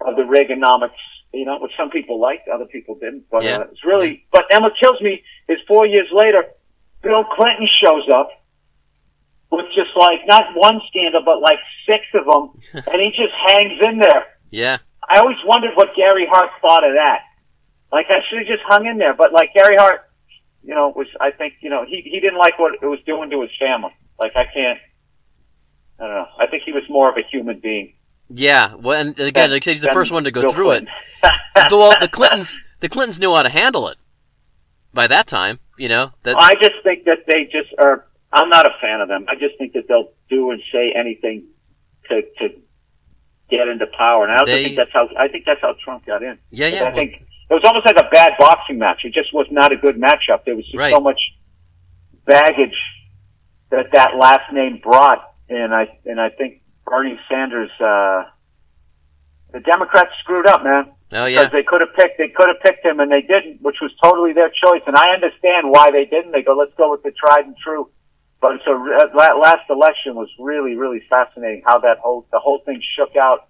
of 0.00 0.16
the 0.16 0.22
Reaganomics, 0.22 0.90
you 1.32 1.44
know, 1.44 1.58
which 1.60 1.72
some 1.76 1.90
people 1.90 2.20
liked, 2.20 2.48
other 2.48 2.64
people 2.66 2.94
didn't. 2.94 3.24
But 3.30 3.44
Yeah. 3.44 3.58
uh, 3.58 3.66
it's 3.70 3.84
really. 3.84 4.26
But 4.32 4.46
Emma 4.50 4.70
kills 4.78 5.00
me 5.00 5.22
is 5.48 5.58
four 5.66 5.86
years 5.86 6.08
later. 6.12 6.44
Bill 7.02 7.24
Clinton 7.24 7.68
shows 7.80 8.08
up 8.12 8.30
with 9.50 9.66
just 9.74 9.90
like 9.96 10.20
not 10.26 10.54
one 10.54 10.80
scandal, 10.88 11.22
but 11.24 11.40
like 11.40 11.58
six 11.86 12.04
of 12.14 12.24
them, 12.24 12.84
and 12.92 13.00
he 13.00 13.10
just 13.10 13.32
hangs 13.46 13.78
in 13.82 13.98
there. 13.98 14.26
Yeah. 14.50 14.78
I 15.08 15.20
always 15.20 15.38
wondered 15.46 15.74
what 15.74 15.94
Gary 15.96 16.26
Hart 16.30 16.50
thought 16.60 16.84
of 16.84 16.94
that. 16.94 17.20
Like 17.92 18.06
I 18.10 18.20
should 18.28 18.38
have 18.40 18.46
just 18.46 18.62
hung 18.66 18.86
in 18.86 18.98
there, 18.98 19.14
but 19.14 19.32
like 19.32 19.54
Gary 19.54 19.76
Hart, 19.76 20.00
you 20.62 20.74
know, 20.74 20.92
was 20.94 21.06
I 21.20 21.30
think 21.30 21.54
you 21.60 21.70
know 21.70 21.84
he 21.86 22.02
he 22.02 22.20
didn't 22.20 22.38
like 22.38 22.58
what 22.58 22.74
it 22.82 22.86
was 22.86 22.98
doing 23.06 23.30
to 23.30 23.40
his 23.42 23.50
family. 23.58 23.94
Like 24.20 24.32
I 24.36 24.44
can't. 24.52 24.78
I 26.00 26.04
don't 26.04 26.14
know. 26.14 26.26
I 26.38 26.46
think 26.46 26.62
he 26.64 26.72
was 26.72 26.84
more 26.88 27.10
of 27.10 27.16
a 27.16 27.22
human 27.28 27.58
being. 27.60 27.94
Yeah. 28.30 28.74
Well, 28.74 29.00
and 29.00 29.18
again, 29.20 29.50
like 29.50 29.64
he's 29.64 29.80
the 29.82 29.92
first 29.92 30.12
one 30.12 30.24
to 30.24 30.30
go 30.30 30.42
Bill 30.42 30.50
through 30.50 30.64
Clinton. 30.64 30.88
it. 31.22 31.72
Well, 31.72 31.94
the 32.00 32.08
Clintons, 32.12 32.58
the 32.80 32.88
Clintons 32.88 33.18
knew 33.18 33.34
how 33.34 33.42
to 33.42 33.48
handle 33.48 33.88
it 33.88 33.96
by 34.94 35.06
that 35.06 35.26
time. 35.26 35.60
You 35.76 35.88
know 35.88 36.12
that. 36.24 36.36
I 36.38 36.54
just 36.56 36.74
think 36.82 37.04
that 37.04 37.24
they 37.26 37.44
just 37.44 37.72
are. 37.78 38.06
I'm 38.32 38.48
not 38.50 38.66
a 38.66 38.70
fan 38.80 39.00
of 39.00 39.08
them. 39.08 39.24
I 39.28 39.34
just 39.36 39.56
think 39.58 39.72
that 39.72 39.88
they'll 39.88 40.12
do 40.28 40.50
and 40.50 40.60
say 40.72 40.92
anything 40.94 41.44
to 42.08 42.22
to 42.38 42.48
get 43.50 43.68
into 43.68 43.86
power. 43.96 44.24
And 44.24 44.32
I 44.32 44.38
also 44.40 44.52
They- 44.52 44.64
think 44.64 44.76
that's 44.76 44.92
how 44.92 45.08
I 45.18 45.28
think 45.28 45.44
that's 45.46 45.60
how 45.62 45.74
Trump 45.82 46.04
got 46.06 46.22
in. 46.22 46.38
yeah. 46.50 46.66
I 46.66 46.68
Yeah. 46.68 46.82
well, 46.84 46.94
think 46.94 47.12
it 47.50 47.54
was 47.54 47.62
almost 47.64 47.86
like 47.86 47.96
a 47.96 48.08
bad 48.10 48.32
boxing 48.38 48.78
match. 48.78 49.00
It 49.04 49.14
just 49.14 49.32
was 49.32 49.46
not 49.50 49.72
a 49.72 49.76
good 49.76 49.96
matchup. 49.96 50.44
There 50.44 50.54
was 50.56 50.66
just 50.66 50.76
Right. 50.76 50.92
so 50.92 51.00
much 51.00 51.18
baggage 52.26 52.76
that 53.70 53.86
that 53.92 54.16
last 54.16 54.52
name 54.52 54.78
brought, 54.82 55.32
and 55.48 55.74
I 55.74 55.98
and 56.04 56.20
I 56.20 56.28
think 56.30 56.57
Bernie 56.88 57.18
Sanders, 57.28 57.70
uh, 57.80 58.24
the 59.52 59.60
Democrats 59.60 60.10
screwed 60.22 60.46
up, 60.46 60.62
man. 60.64 60.92
oh 61.12 61.26
yeah, 61.26 61.40
Because 61.40 61.52
they 61.52 61.62
could 61.62 61.80
have 61.80 61.94
picked, 61.94 62.18
they 62.18 62.28
could 62.28 62.48
have 62.48 62.60
picked 62.62 62.84
him, 62.84 63.00
and 63.00 63.10
they 63.10 63.22
didn't, 63.22 63.62
which 63.62 63.76
was 63.80 63.90
totally 64.02 64.32
their 64.32 64.50
choice. 64.50 64.82
And 64.86 64.96
I 64.96 65.10
understand 65.14 65.70
why 65.70 65.90
they 65.90 66.04
didn't. 66.04 66.32
They 66.32 66.42
go, 66.42 66.54
let's 66.54 66.74
go 66.76 66.90
with 66.90 67.02
the 67.02 67.12
tried 67.12 67.46
and 67.46 67.56
true. 67.56 67.90
But 68.40 68.60
so 68.64 68.72
that 69.16 69.36
last 69.36 69.68
election 69.68 70.14
was 70.14 70.28
really, 70.38 70.76
really 70.76 71.02
fascinating. 71.10 71.62
How 71.66 71.78
that 71.80 71.98
whole 71.98 72.24
the 72.30 72.38
whole 72.38 72.60
thing 72.64 72.80
shook 72.96 73.16
out. 73.16 73.48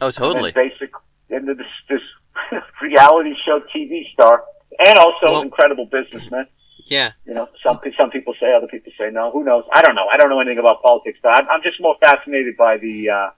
Oh 0.00 0.10
totally. 0.12 0.50
And 0.50 0.54
basic 0.54 0.90
into 1.28 1.54
this 1.54 1.66
this 1.88 2.62
reality 2.82 3.34
show 3.44 3.60
TV 3.74 4.04
star, 4.12 4.44
and 4.78 4.96
also 4.96 5.26
Well- 5.32 5.42
incredible 5.42 5.86
businessman. 5.86 6.46
Yeah. 6.86 7.12
You 7.26 7.34
know, 7.34 7.48
some 7.62 7.80
some 7.98 8.10
people 8.10 8.34
say, 8.40 8.54
other 8.54 8.66
people 8.66 8.92
say 8.98 9.10
no. 9.10 9.30
Who 9.30 9.44
knows? 9.44 9.64
I 9.72 9.82
don't 9.82 9.94
know. 9.94 10.06
I 10.12 10.16
don't 10.16 10.30
know 10.30 10.40
anything 10.40 10.58
about 10.58 10.82
politics, 10.82 11.18
but 11.22 11.30
I'm, 11.30 11.48
I'm 11.48 11.62
just 11.62 11.80
more 11.80 11.96
fascinated 12.00 12.56
by 12.56 12.78
the 12.78 13.10
uh, 13.10 13.30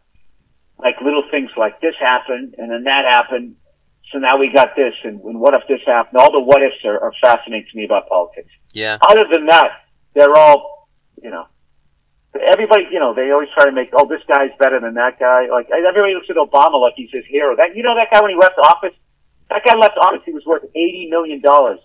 like 0.78 0.96
little 1.02 1.22
things 1.30 1.50
like 1.56 1.80
this 1.80 1.94
happened, 1.98 2.54
and 2.58 2.70
then 2.70 2.84
that 2.84 3.04
happened. 3.04 3.56
So 4.12 4.18
now 4.18 4.36
we 4.36 4.52
got 4.52 4.76
this, 4.76 4.94
and, 5.04 5.20
and 5.22 5.40
what 5.40 5.54
if 5.54 5.62
this 5.68 5.80
happened? 5.86 6.20
All 6.20 6.30
the 6.30 6.40
what 6.40 6.62
ifs 6.62 6.84
are, 6.84 7.00
are 7.00 7.12
fascinating 7.22 7.66
to 7.70 7.76
me 7.76 7.84
about 7.84 8.08
politics. 8.08 8.50
Yeah. 8.72 8.98
Other 9.08 9.24
than 9.32 9.46
that, 9.46 9.70
they're 10.14 10.36
all, 10.36 10.88
you 11.22 11.30
know, 11.30 11.46
everybody, 12.40 12.88
you 12.90 12.98
know, 12.98 13.14
they 13.14 13.30
always 13.30 13.48
try 13.54 13.64
to 13.64 13.72
make, 13.72 13.90
oh, 13.92 14.06
this 14.06 14.20
guy's 14.28 14.50
better 14.58 14.80
than 14.80 14.94
that 14.94 15.18
guy. 15.18 15.46
Like 15.50 15.68
everybody 15.70 16.14
looks 16.14 16.28
at 16.30 16.36
Obama 16.36 16.80
like 16.80 16.94
he's 16.96 17.10
his 17.12 17.24
hero. 17.26 17.56
That 17.56 17.76
you 17.76 17.82
know 17.82 17.94
that 17.94 18.08
guy 18.12 18.20
when 18.20 18.30
he 18.30 18.36
left 18.36 18.58
office, 18.58 18.94
that 19.50 19.62
guy 19.64 19.76
left 19.76 19.96
office. 19.98 20.20
He 20.24 20.32
was 20.32 20.44
worth 20.44 20.64
eighty 20.74 21.08
million 21.10 21.40
dollars. 21.40 21.78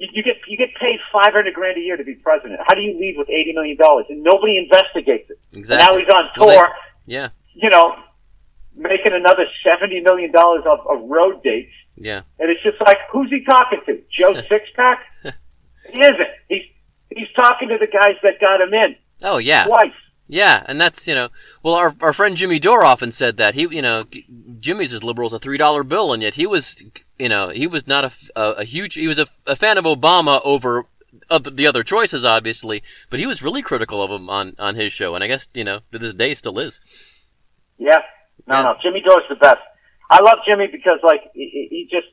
You, 0.00 0.08
you 0.14 0.22
get 0.22 0.36
you 0.48 0.56
get 0.56 0.70
paid 0.80 0.98
five 1.12 1.32
hundred 1.34 1.52
grand 1.54 1.76
a 1.76 1.80
year 1.80 1.96
to 1.98 2.04
be 2.04 2.14
president. 2.14 2.58
How 2.66 2.74
do 2.74 2.80
you 2.80 2.98
leave 2.98 3.16
with 3.18 3.28
eighty 3.28 3.52
million 3.52 3.76
dollars? 3.76 4.06
And 4.08 4.22
nobody 4.22 4.56
investigates 4.56 5.28
it. 5.30 5.38
And 5.52 5.68
now 5.68 5.96
he's 5.98 6.08
on 6.08 6.24
Well, 6.38 6.56
tour. 6.56 6.68
they- 7.06 7.14
Yeah. 7.14 7.28
you 7.54 7.68
know, 7.68 7.96
making 8.74 9.12
another 9.12 9.44
seventy 9.62 10.00
million 10.00 10.32
dollars 10.32 10.62
of, 10.66 10.80
of 10.88 11.08
road 11.08 11.42
dates. 11.42 11.72
Yeah. 11.96 12.22
And 12.38 12.50
it's 12.50 12.62
just 12.62 12.80
like, 12.80 12.96
who's 13.12 13.28
he 13.30 13.44
talking 13.44 13.80
to? 13.86 14.00
Joe 14.10 14.32
Sixpack? 14.50 14.98
he 15.92 16.00
isn't. 16.00 16.28
He's 16.48 16.62
he's 17.14 17.28
talking 17.36 17.68
to 17.68 17.76
the 17.78 17.86
guys 17.88 18.14
that 18.22 18.40
got 18.40 18.60
him 18.62 18.72
in 18.72 18.96
Oh 19.22 19.36
yeah. 19.38 19.66
twice. 19.66 19.92
Yeah, 20.32 20.62
and 20.68 20.80
that's 20.80 21.08
you 21.08 21.14
know, 21.16 21.28
well, 21.62 21.74
our 21.74 21.94
our 22.00 22.12
friend 22.12 22.36
Jimmy 22.36 22.60
Dore 22.60 22.84
often 22.84 23.10
said 23.10 23.36
that 23.38 23.54
he, 23.56 23.62
you 23.62 23.82
know, 23.82 24.04
Jimmy's 24.60 24.92
as 24.92 25.02
liberal 25.02 25.26
as 25.26 25.32
a 25.32 25.40
three 25.40 25.58
dollar 25.58 25.82
bill, 25.82 26.12
and 26.12 26.22
yet 26.22 26.34
he 26.34 26.46
was, 26.46 26.80
you 27.18 27.28
know, 27.28 27.48
he 27.48 27.66
was 27.66 27.88
not 27.88 28.04
a 28.04 28.12
a 28.60 28.64
huge, 28.64 28.94
he 28.94 29.08
was 29.08 29.18
a, 29.18 29.26
a 29.46 29.56
fan 29.56 29.76
of 29.76 29.84
Obama 29.84 30.40
over 30.44 30.84
of 31.28 31.56
the 31.56 31.66
other 31.66 31.82
choices, 31.82 32.24
obviously, 32.24 32.80
but 33.10 33.18
he 33.18 33.26
was 33.26 33.42
really 33.42 33.60
critical 33.60 34.02
of 34.02 34.10
him 34.12 34.30
on 34.30 34.54
on 34.56 34.76
his 34.76 34.92
show, 34.92 35.16
and 35.16 35.24
I 35.24 35.26
guess 35.26 35.48
you 35.52 35.64
know 35.64 35.80
to 35.90 35.98
this 35.98 36.14
day 36.14 36.34
still 36.34 36.60
is. 36.60 36.78
Yeah. 37.78 37.98
No, 38.46 38.54
Yeah. 38.54 38.62
no, 38.62 38.76
Jimmy 38.82 39.00
Dore's 39.00 39.24
the 39.28 39.34
best. 39.34 39.60
I 40.10 40.20
love 40.22 40.38
Jimmy 40.46 40.68
because 40.70 41.00
like 41.02 41.22
he, 41.34 41.66
he 41.70 41.88
just, 41.90 42.06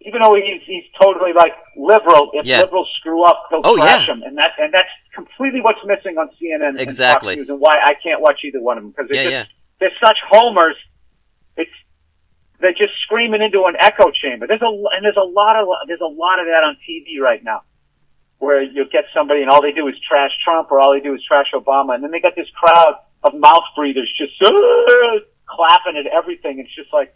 even 0.00 0.20
though 0.22 0.34
he's 0.34 0.62
he's 0.64 0.84
totally 1.00 1.32
like 1.32 1.52
liberal, 1.76 2.30
if 2.34 2.46
Yeah. 2.46 2.60
liberals 2.60 2.88
screw 2.98 3.22
up, 3.24 3.46
he'll 3.50 3.60
Oh, 3.64 3.76
trash 3.76 4.06
yeah. 4.08 4.14
them, 4.14 4.22
and 4.22 4.36
that 4.38 4.52
and 4.58 4.72
that's 4.72 4.88
completely 5.14 5.60
what's 5.60 5.84
missing 5.84 6.18
on 6.18 6.30
CNN 6.40 6.78
Exactly. 6.78 7.34
and 7.34 7.38
Fox 7.40 7.48
News, 7.48 7.48
and 7.50 7.60
why 7.60 7.78
I 7.82 7.94
can't 8.02 8.20
watch 8.20 8.40
either 8.44 8.60
one 8.60 8.78
of 8.78 8.84
them 8.84 8.90
because 8.96 9.10
Yeah, 9.10 9.22
just, 9.22 9.32
yeah. 9.32 9.44
they're 9.80 9.96
such 10.02 10.18
homers. 10.28 10.76
It's 11.56 11.70
they're 12.60 12.72
just 12.72 12.92
screaming 13.02 13.42
into 13.42 13.64
an 13.64 13.74
echo 13.80 14.10
chamber. 14.12 14.46
There's 14.46 14.62
a 14.62 14.66
and 14.66 15.04
there's 15.04 15.16
a 15.16 15.20
lot 15.28 15.56
of 15.56 15.68
there's 15.88 16.00
a 16.00 16.06
lot 16.06 16.38
of 16.38 16.46
that 16.46 16.62
on 16.64 16.76
TV 16.88 17.18
right 17.20 17.42
now, 17.42 17.62
where 18.38 18.62
you'll 18.62 18.86
get 18.92 19.04
somebody 19.12 19.42
and 19.42 19.50
all 19.50 19.60
they 19.62 19.72
do 19.72 19.88
is 19.88 19.94
trash 20.06 20.30
Trump 20.44 20.70
or 20.70 20.78
all 20.80 20.92
they 20.92 21.00
do 21.00 21.14
is 21.14 21.22
trash 21.24 21.50
Obama, 21.54 21.94
and 21.94 22.04
then 22.04 22.10
they 22.12 22.20
got 22.20 22.36
this 22.36 22.48
crowd 22.50 22.94
of 23.24 23.34
mouth 23.34 23.64
breathers 23.76 24.12
just 24.16 24.40
uh, 24.42 25.18
clapping 25.46 25.96
at 25.96 26.06
everything. 26.06 26.58
It's 26.58 26.74
just 26.74 26.92
like, 26.92 27.14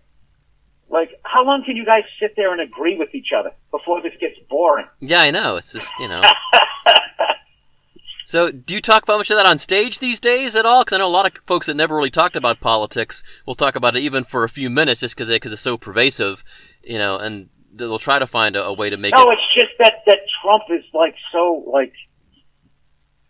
like 0.89 1.11
how 1.25 1.45
long 1.45 1.65
can 1.65 1.77
you 1.77 1.85
guys 1.85 2.03
sit 2.21 2.35
there 2.37 2.53
and 2.53 2.61
agree 2.61 2.97
with 2.97 3.15
each 3.15 3.29
other 3.37 3.51
before 3.71 4.01
this 4.03 4.13
gets 4.21 4.35
boring? 4.49 4.87
Yeah, 5.01 5.21
I 5.21 5.31
know. 5.31 5.57
It's 5.57 5.73
just 5.73 5.93
you 5.99 6.09
know. 6.09 6.23
so, 8.25 8.51
do 8.51 8.75
you 8.75 8.81
talk 8.81 9.03
about 9.03 9.19
much 9.19 9.31
of 9.31 9.37
that 9.37 9.47
on 9.47 9.59
stage 9.59 9.99
these 9.99 10.21
days 10.21 10.57
at 10.57 10.67
all? 10.67 10.83
Because 10.85 10.97
I 10.97 10.99
know 10.99 11.09
a 11.09 11.11
lot 11.11 11.27
of 11.27 11.43
folks 11.47 11.67
that 11.67 11.75
never 11.75 11.97
really 11.97 12.11
talked 12.11 12.37
about 12.37 12.61
politics 12.61 13.23
will 13.47 13.55
talk 13.55 13.77
about 13.77 13.97
it 13.97 14.01
even 14.01 14.25
for 14.25 14.45
a 14.45 14.49
few 14.49 14.71
minutes, 14.71 15.01
just 15.01 15.17
because 15.17 15.29
because 15.29 15.53
it's 15.53 15.63
so 15.63 15.77
pervasive, 15.77 16.43
you 16.83 16.99
know, 16.99 17.19
and 17.19 17.49
they'll 17.75 17.99
try 17.99 18.19
to 18.19 18.27
find 18.27 18.57
a, 18.57 18.65
a 18.65 18.73
way 18.73 18.91
to 18.91 18.97
make 18.97 19.13
it 19.13 19.17
No, 19.17 19.31
it. 19.31 19.35
it's 19.35 19.55
just 19.55 19.79
that 19.79 20.03
that 20.07 20.19
Trump 20.43 20.65
is 20.71 20.85
like 20.95 21.15
so 21.33 21.65
like 21.73 21.93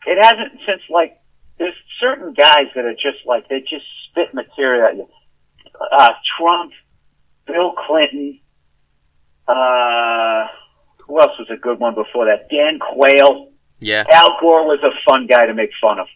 it 0.07 0.23
hasn't 0.23 0.53
since 0.66 0.83
like 0.88 1.19
there's 1.59 1.75
certain 2.01 2.33
guys 2.33 2.66
that 2.75 2.85
are 2.85 2.92
just 2.95 3.25
like 3.27 3.49
they 3.49 3.61
just 3.61 3.85
spit 4.11 4.33
material 4.35 4.87
at 4.87 4.97
you. 4.97 5.09
Uh, 5.92 6.11
Trump, 6.38 6.73
Bill 7.46 7.72
Clinton, 7.87 8.40
uh, 9.48 10.46
who 11.06 11.20
else 11.20 11.38
was 11.38 11.48
a 11.50 11.56
good 11.56 11.78
one 11.78 11.94
before 11.94 12.26
that? 12.26 12.48
Dan 12.50 12.78
Quayle. 12.78 13.52
Yeah, 13.78 14.04
Al 14.11 14.38
Gore 14.40 14.66
was 14.66 14.78
a 14.82 14.90
fun 15.09 15.26
guy 15.26 15.46
to 15.46 15.54
make 15.54 15.70
fun 15.80 15.98
of. 15.98 16.06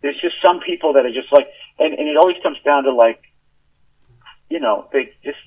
There's 0.00 0.20
just 0.20 0.36
some 0.44 0.60
people 0.60 0.94
that 0.94 1.04
are 1.06 1.12
just 1.12 1.32
like, 1.32 1.46
and, 1.78 1.94
and 1.94 2.08
it 2.08 2.16
always 2.16 2.36
comes 2.42 2.58
down 2.64 2.84
to 2.84 2.92
like, 2.92 3.22
you 4.50 4.60
know, 4.60 4.88
they 4.92 5.12
just 5.22 5.38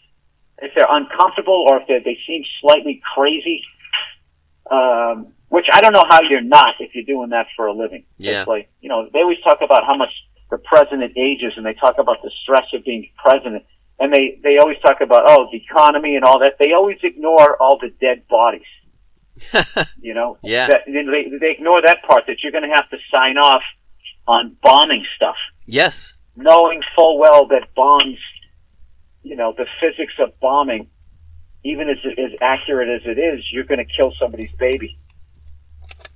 if 0.59 0.71
they're 0.75 0.87
uncomfortable 0.89 1.65
or 1.67 1.81
if 1.81 1.87
they 1.87 1.99
they 1.99 2.17
seem 2.27 2.43
slightly 2.61 3.01
crazy. 3.15 3.63
Um, 4.69 5.33
which 5.49 5.67
I 5.71 5.79
don't 5.79 5.93
know 5.93 6.03
how 6.09 6.21
you're 6.21 6.41
not 6.41 6.75
if 6.79 6.93
you're 6.93 7.05
doing 7.05 7.29
that 7.29 7.47
for 7.55 7.67
a 7.67 7.73
living. 7.73 8.03
Yeah. 8.17 8.41
It's 8.41 8.47
like 8.47 8.69
you 8.81 8.89
know 8.89 9.09
they 9.11 9.19
always 9.19 9.39
talk 9.43 9.59
about 9.61 9.85
how 9.85 9.95
much 9.95 10.11
the 10.49 10.57
president 10.57 11.13
ages, 11.17 11.53
and 11.57 11.65
they 11.65 11.73
talk 11.73 11.97
about 11.97 12.21
the 12.23 12.31
stress 12.41 12.65
of 12.73 12.83
being 12.83 13.09
president, 13.17 13.65
and 13.99 14.13
they 14.13 14.39
they 14.43 14.57
always 14.57 14.77
talk 14.79 15.01
about 15.01 15.23
oh 15.27 15.47
the 15.51 15.57
economy 15.57 16.15
and 16.15 16.23
all 16.23 16.39
that. 16.39 16.57
They 16.59 16.73
always 16.73 16.97
ignore 17.03 17.57
all 17.61 17.77
the 17.79 17.89
dead 18.01 18.27
bodies. 18.27 18.67
You 20.01 20.13
know, 20.13 20.37
Yeah. 20.41 20.67
That, 20.67 20.85
they, 20.85 21.37
they 21.39 21.51
ignore 21.51 21.81
that 21.81 22.01
part 22.03 22.25
that 22.27 22.37
you're 22.41 22.51
going 22.51 22.67
to 22.67 22.75
have 22.75 22.89
to 22.89 22.97
sign 23.13 23.37
off 23.37 23.61
on 24.27 24.55
bombing 24.61 25.05
stuff, 25.15 25.35
yes, 25.65 26.13
knowing 26.35 26.81
full 26.95 27.17
well 27.17 27.47
that 27.47 27.73
bombs, 27.75 28.17
you 29.23 29.35
know, 29.35 29.53
the 29.57 29.65
physics 29.81 30.13
of 30.19 30.37
bombing, 30.39 30.87
even 31.63 31.89
as 31.89 31.97
as 32.17 32.31
accurate 32.41 32.89
as 32.89 33.01
it 33.05 33.19
is, 33.19 33.43
you're 33.51 33.63
going 33.63 33.79
to 33.79 33.85
kill 33.85 34.13
somebody's 34.19 34.51
baby, 34.59 34.97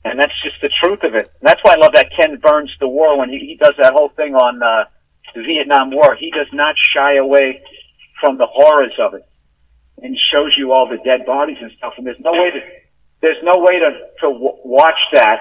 and 0.04 0.20
that's 0.20 0.34
just 0.44 0.60
the 0.62 0.70
truth 0.82 1.04
of 1.04 1.16
it. 1.16 1.32
And 1.40 1.50
that's 1.50 1.62
why 1.64 1.74
I 1.74 1.78
love 1.78 1.94
that 1.94 2.10
Ken 2.16 2.38
Burns 2.38 2.72
the 2.80 2.88
War 2.88 3.18
when 3.18 3.30
he, 3.30 3.40
he 3.40 3.56
does 3.56 3.74
that 3.82 3.94
whole 3.94 4.10
thing 4.10 4.36
on 4.36 4.62
uh, 4.62 4.86
the 5.36 5.42
Vietnam 5.44 5.92
War. 5.92 6.16
He 6.16 6.32
does 6.32 6.48
not 6.54 6.76
shy 6.94 7.16
away 7.16 7.62
from 8.20 8.38
the 8.38 8.46
horrors 8.48 8.94
of 9.00 9.14
it, 9.14 9.24
and 10.02 10.18
shows 10.32 10.54
you 10.58 10.72
all 10.72 10.88
the 10.88 10.98
dead 11.04 11.26
bodies 11.26 11.58
and 11.62 11.72
stuff. 11.78 11.94
And 11.98 12.06
there's 12.06 12.20
no 12.20 12.32
way 12.32 12.52
to 12.52 12.60
there's 13.22 13.44
no 13.44 13.60
way 13.62 13.80
to 13.80 13.90
to 14.22 14.28
w- 14.34 14.58
watch 14.66 15.00
that 15.14 15.40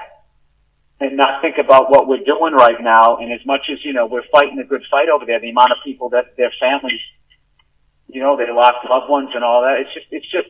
and 1.00 1.16
not 1.16 1.40
think 1.40 1.57
about 1.59 1.90
what 1.90 2.07
we're 2.07 2.24
doing 2.24 2.53
right 2.55 2.81
now. 2.81 3.16
And 3.16 3.33
as 3.33 3.44
much 3.46 3.62
as 3.72 3.79
you 3.85 3.92
know, 3.92 4.07
we're 4.07 4.26
fighting 4.33 4.59
a 4.59 4.64
good 4.64 4.83
fight 4.90 5.09
over 5.09 5.24
there. 5.24 5.40
The 5.40 5.50
amount 5.50 5.72
of 5.72 5.79
people 5.85 6.11
that 6.11 6.37
their 6.37 6.53
families, 6.61 7.00
you 8.09 8.20
know, 8.20 8.37
they 8.37 8.50
lost 8.53 8.76
loved 8.88 9.09
ones 9.11 9.31
and 9.35 9.42
all 9.42 9.62
that. 9.62 9.81
It's 9.81 9.94
just, 9.94 10.07
it's 10.11 10.31
just. 10.31 10.48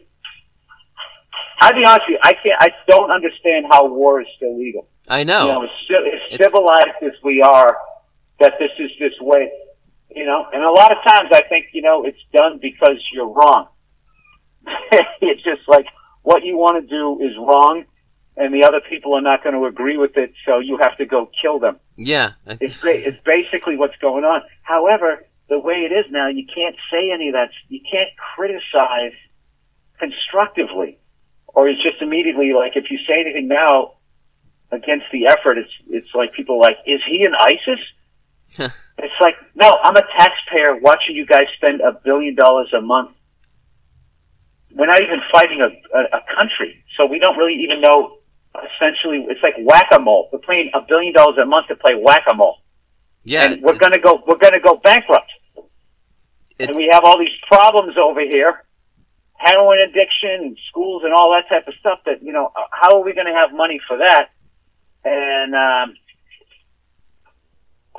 I'll 1.63 1.75
be 1.75 1.85
honest 1.85 2.03
with 2.09 2.15
you. 2.15 2.19
I 2.23 2.33
can't. 2.33 2.57
I 2.61 2.69
don't 2.89 3.11
understand 3.11 3.67
how 3.71 3.87
war 3.87 4.21
is 4.21 4.27
still 4.37 4.59
legal. 4.59 4.89
I 5.09 5.25
know. 5.25 5.43
You 5.47 5.53
know, 5.53 5.63
as, 5.65 5.71
ci- 5.87 5.95
as 6.15 6.21
It's- 6.33 6.39
civilized 6.39 6.97
as 7.03 7.13
we 7.23 7.43
are, 7.43 7.77
that 8.41 8.55
this 8.59 8.71
is 8.79 8.91
this 8.99 9.13
way. 9.21 9.51
You 10.15 10.27
know, 10.27 10.45
and 10.53 10.65
a 10.65 10.71
lot 10.73 10.91
of 10.91 10.99
times 11.07 11.31
I 11.33 11.43
think 11.49 11.67
you 11.73 11.83
know 11.83 12.05
it's 12.05 12.19
done 12.33 12.59
because 12.61 12.99
you're 13.13 13.29
wrong. 13.29 13.69
it's 15.21 15.43
just 15.43 15.69
like 15.69 15.87
what 16.23 16.45
you 16.45 16.57
want 16.57 16.83
to 16.83 16.87
do 16.89 17.21
is 17.25 17.37
wrong, 17.39 17.85
and 18.37 18.53
the 18.53 18.65
other 18.65 18.81
people 18.81 19.15
are 19.15 19.21
not 19.21 19.45
going 19.45 19.55
to 19.55 19.67
agree 19.67 19.97
with 19.97 20.17
it, 20.17 20.33
so 20.45 20.59
you 20.59 20.79
have 20.83 20.97
to 20.99 21.07
go 21.07 21.31
kill 21.41 21.61
them. 21.61 21.79
yeah, 21.97 22.33
It's 22.47 22.81
ba- 22.81 23.09
it's 23.09 23.23
basically 23.25 23.77
what's 23.77 23.97
going 24.01 24.25
on. 24.25 24.43
However, 24.63 25.25
the 25.49 25.59
way 25.59 25.89
it 25.89 25.93
is 25.93 26.11
now, 26.11 26.29
you 26.29 26.45
can't 26.53 26.77
say 26.91 27.11
any 27.13 27.29
of 27.29 27.35
that. 27.35 27.51
You 27.69 27.81
can't 27.81 28.11
criticize 28.35 29.17
constructively, 29.99 30.99
or 31.47 31.69
it's 31.69 31.83
just 31.83 32.03
immediately 32.03 32.53
like 32.53 32.73
if 32.75 32.91
you 32.91 32.99
say 33.07 33.21
anything 33.21 33.47
now 33.49 33.95
against 34.73 35.07
the 35.13 35.27
effort, 35.29 35.57
it's 35.59 35.73
it's 35.89 36.15
like 36.15 36.33
people 36.33 36.57
are 36.57 36.63
like, 36.63 36.79
is 36.87 37.01
he 37.09 37.25
in 37.25 37.33
ISIS? 37.35 37.79
it's 38.59 39.21
like, 39.21 39.35
no, 39.55 39.79
I'm 39.83 39.97
a 39.97 40.03
taxpayer 40.17 40.77
watching 40.77 41.17
you 41.17 41.27
guys 41.27 41.47
spend 41.57 41.81
a 41.81 41.93
billion 42.05 42.35
dollars 42.35 42.73
a 42.77 42.81
month. 42.81 43.11
We're 44.73 44.87
not 44.87 45.03
even 45.03 45.21
fighting 45.33 45.61
a, 45.61 45.99
a, 45.99 46.03
a 46.19 46.21
country, 46.39 46.85
so 46.97 47.07
we 47.07 47.19
don't 47.19 47.37
really 47.37 47.61
even 47.63 47.81
know. 47.81 48.19
Essentially, 48.55 49.27
it's 49.29 49.43
like 49.43 49.55
whack-a-mole. 49.61 50.31
We're 50.33 50.41
paying 50.41 50.71
a 50.75 50.81
billion 50.81 51.13
dollars 51.13 51.39
a 51.39 51.47
month 51.47 51.69
to 51.69 51.77
play 51.77 51.95
whack-a-mole 51.95 52.59
yeah. 53.25 53.45
and 53.45 53.63
we're 53.63 53.79
going 53.79 53.93
to 53.93 53.99
go 53.99 54.23
we're 54.27 54.39
to 54.39 54.61
go 54.61 54.77
bankrupt. 54.77 55.31
It- 56.59 56.69
and 56.69 56.77
we 56.77 56.89
have 56.93 57.05
all 57.05 57.19
these 57.19 57.37
problems 57.47 57.97
over 57.97 58.21
here, 58.21 58.65
heroin 59.35 59.79
addiction 59.81 60.31
and 60.31 60.59
schools 60.69 61.03
and 61.05 61.13
all 61.13 61.33
that 61.33 61.49
type 61.49 61.67
of 61.69 61.75
stuff. 61.81 62.01
That 62.07 62.23
you 62.23 62.33
know, 62.33 62.53
how 62.71 62.99
are 62.99 63.05
we 63.05 63.13
going 63.13 63.27
to 63.27 63.33
have 63.33 63.53
money 63.53 63.81
for 63.87 63.99
that? 63.99 64.31
And 65.05 65.55
um, 65.55 65.95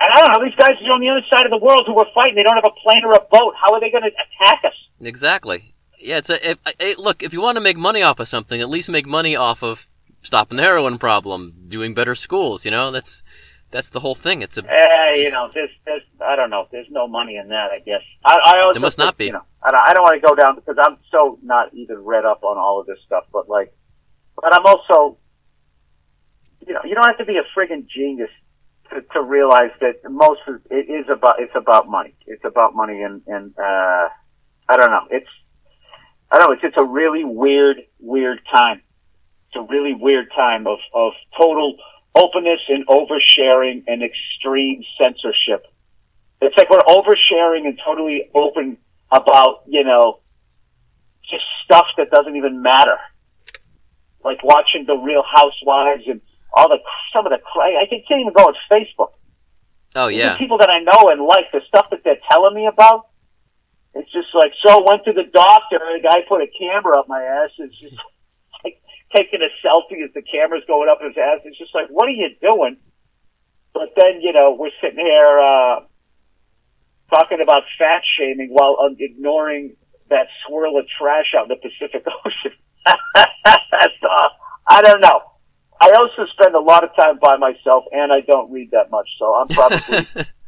and 0.02 0.14
I 0.14 0.22
don't 0.22 0.32
know. 0.34 0.44
These 0.44 0.56
guys 0.56 0.72
are 0.82 0.92
on 0.92 1.02
the 1.02 1.10
other 1.10 1.26
side 1.30 1.46
of 1.46 1.52
the 1.52 1.58
world 1.58 1.84
who 1.86 1.98
are 2.00 2.08
fighting. 2.14 2.36
They 2.36 2.44
don't 2.44 2.56
have 2.56 2.66
a 2.66 2.80
plane 2.84 3.04
or 3.06 3.14
a 3.14 3.22
boat. 3.32 3.54
How 3.64 3.74
are 3.74 3.80
they 3.80 3.92
going 3.92 4.04
to 4.04 4.10
attack 4.10 4.64
us? 4.66 4.74
Exactly. 5.00 5.74
Yeah, 6.00 6.18
it's 6.18 6.30
a 6.30 6.52
if, 6.52 6.98
look. 6.98 7.22
If 7.22 7.34
you 7.34 7.42
want 7.42 7.58
to 7.58 7.62
make 7.62 7.78
money 7.78 8.02
off 8.02 8.20
of 8.20 8.28
something, 8.28 8.60
at 8.60 8.70
least 8.70 8.90
make 8.90 9.06
money 9.06 9.36
off 9.36 9.62
of 9.62 9.88
stopping 10.22 10.58
the 10.58 10.64
heroin 10.64 10.98
problem, 10.98 11.54
doing 11.68 11.94
better 11.94 12.16
schools. 12.16 12.66
You 12.66 12.72
know, 12.72 12.90
that's 12.90 13.22
that's 13.70 13.90
the 13.90 14.00
whole 14.00 14.16
thing. 14.16 14.42
It's 14.42 14.58
a 14.58 14.64
Eh, 14.68 15.16
you 15.18 15.32
know, 15.32 15.50
there's, 15.54 15.70
there's, 15.86 16.02
I 16.26 16.36
don't 16.36 16.50
know. 16.50 16.68
There's 16.72 16.90
no 16.90 17.08
money 17.08 17.38
in 17.38 17.50
that, 17.50 17.72
I 17.72 17.80
guess. 17.80 18.02
I, 18.26 18.38
I 18.44 18.60
also 18.62 18.74
There 18.74 18.82
must 18.82 18.98
think, 18.98 19.06
not 19.06 19.18
be. 19.18 19.26
You 19.28 19.34
know, 19.34 19.44
I 19.64 19.72
don't, 19.72 19.90
I 19.90 19.94
don't 19.94 20.04
want 20.04 20.22
to 20.22 20.28
go 20.28 20.36
down 20.36 20.56
because 20.56 20.76
I'm 20.82 20.98
so 21.12 21.40
not 21.42 21.74
even 21.74 22.04
read 22.04 22.26
up 22.26 22.44
on 22.44 22.58
all 22.58 22.82
of 22.82 22.88
this 22.88 22.98
stuff, 23.06 23.26
but 23.32 23.48
like, 23.48 23.74
but 24.36 24.54
I'm 24.54 24.66
also, 24.66 25.18
you 26.68 26.74
know, 26.74 26.82
you 26.84 26.96
don't 26.96 27.06
have 27.06 27.18
to 27.20 27.26
be 27.26 27.38
a 27.38 27.44
friggin' 27.58 27.88
genius 27.88 28.30
to, 28.94 29.02
to 29.14 29.22
realize 29.22 29.72
that 29.82 29.96
most 30.10 30.42
of 30.48 30.62
it 30.70 30.90
is 30.90 31.06
about, 31.10 31.36
it's 31.40 31.56
about 31.56 31.90
money. 31.90 32.14
It's 32.28 32.44
about 32.46 32.76
money 32.76 33.02
and, 33.02 33.22
and, 33.28 33.54
uh, 33.58 34.10
I 34.70 34.78
don't 34.78 34.92
know. 34.92 35.08
It's, 35.10 35.28
I 36.32 36.38
don't 36.38 36.50
know. 36.50 36.54
It's, 36.54 36.64
it's 36.64 36.78
a 36.78 36.84
really 36.84 37.24
weird, 37.24 37.82
weird 38.00 38.40
time. 38.54 38.82
It's 39.48 39.58
a 39.58 39.68
really 39.70 39.94
weird 39.94 40.28
time 40.36 40.66
of, 40.68 40.80
of 40.94 41.14
total 41.38 41.78
openness 42.16 42.60
and 42.70 42.86
oversharing 42.88 43.84
and 43.88 44.04
extreme 44.04 44.84
censorship. 44.98 45.66
It's 46.42 46.58
like 46.58 46.70
we're 46.70 46.80
oversharing 46.80 47.68
and 47.68 47.80
totally 47.86 48.30
open 48.34 48.78
about, 49.12 49.64
you 49.68 49.84
know, 49.84 50.20
just 51.30 51.44
stuff 51.64 51.86
that 51.98 52.10
doesn't 52.10 52.36
even 52.36 52.62
matter. 52.62 52.98
Like 54.24 54.44
watching 54.44 54.86
the 54.86 54.96
Real 54.96 55.24
Housewives 55.24 56.04
and 56.08 56.22
all 56.54 56.70
the 56.70 56.80
some 57.14 57.26
of 57.26 57.32
the 57.32 57.40
cra- 57.40 57.80
I 57.82 57.86
can't 57.90 58.22
even 58.22 58.34
go 58.34 58.44
on 58.46 58.56
Facebook. 58.70 59.12
oh 59.96 60.08
yeah, 60.08 60.38
people 60.38 60.58
that 60.60 60.70
I 60.70 60.80
know 60.80 61.10
and 61.10 61.22
like 61.22 61.52
the 61.52 61.62
stuff 61.68 61.90
that 61.92 62.04
they're 62.04 62.22
telling 62.32 62.56
me 62.56 62.68
about. 62.68 63.08
It's 63.94 64.12
just 64.12 64.30
like 64.34 64.54
so. 64.66 64.86
Went 64.88 65.04
to 65.06 65.14
the 65.14 65.24
doctor. 65.24 65.76
and 65.82 66.02
The 66.02 66.08
guy 66.08 66.22
put 66.28 66.42
a 66.42 66.48
camera 66.48 66.98
up 67.00 67.10
my 67.10 67.22
ass. 67.22 67.50
It's 67.58 67.78
just 67.80 67.96
like 68.64 68.82
taking 69.14 69.42
a 69.42 69.52
selfie 69.66 70.04
as 70.04 70.14
the 70.14 70.22
camera's 70.22 70.64
going 70.66 70.88
up 70.90 71.00
his 71.02 71.18
ass. 71.18 71.42
It's 71.44 71.58
just 71.58 71.76
like, 71.76 71.88
what 71.90 72.08
are 72.08 72.16
you 72.16 72.30
doing? 72.42 72.78
But 73.74 73.94
then 73.98 74.22
you 74.22 74.32
know 74.32 74.56
we're 74.58 74.72
sitting 74.82 75.06
here 75.06 75.40
uh, 75.40 75.82
talking 77.10 77.42
about 77.42 77.64
fat 77.78 78.02
shaming 78.18 78.50
while 78.52 78.78
um, 78.80 78.96
ignoring 79.00 79.76
that 80.10 80.28
swirl 80.46 80.78
of 80.78 80.86
trash 80.98 81.34
out 81.38 81.50
in 81.50 81.50
the 81.50 81.56
Pacific 81.56 82.06
Ocean. 82.26 82.58
so, 84.02 84.10
I 84.68 84.82
don't 84.82 85.02
know. 85.02 85.22
I 85.82 85.92
also 85.98 86.30
spend 86.32 86.54
a 86.56 86.60
lot 86.60 86.84
of 86.84 86.96
time 86.96 87.18
by 87.20 87.38
myself, 87.38 87.86
and 87.92 88.14
I 88.14 88.22
don't 88.22 88.52
read 88.52 88.72
that 88.72 88.92
much, 88.92 89.10
so 89.18 89.34
I'm 89.34 89.48
probably 89.48 90.24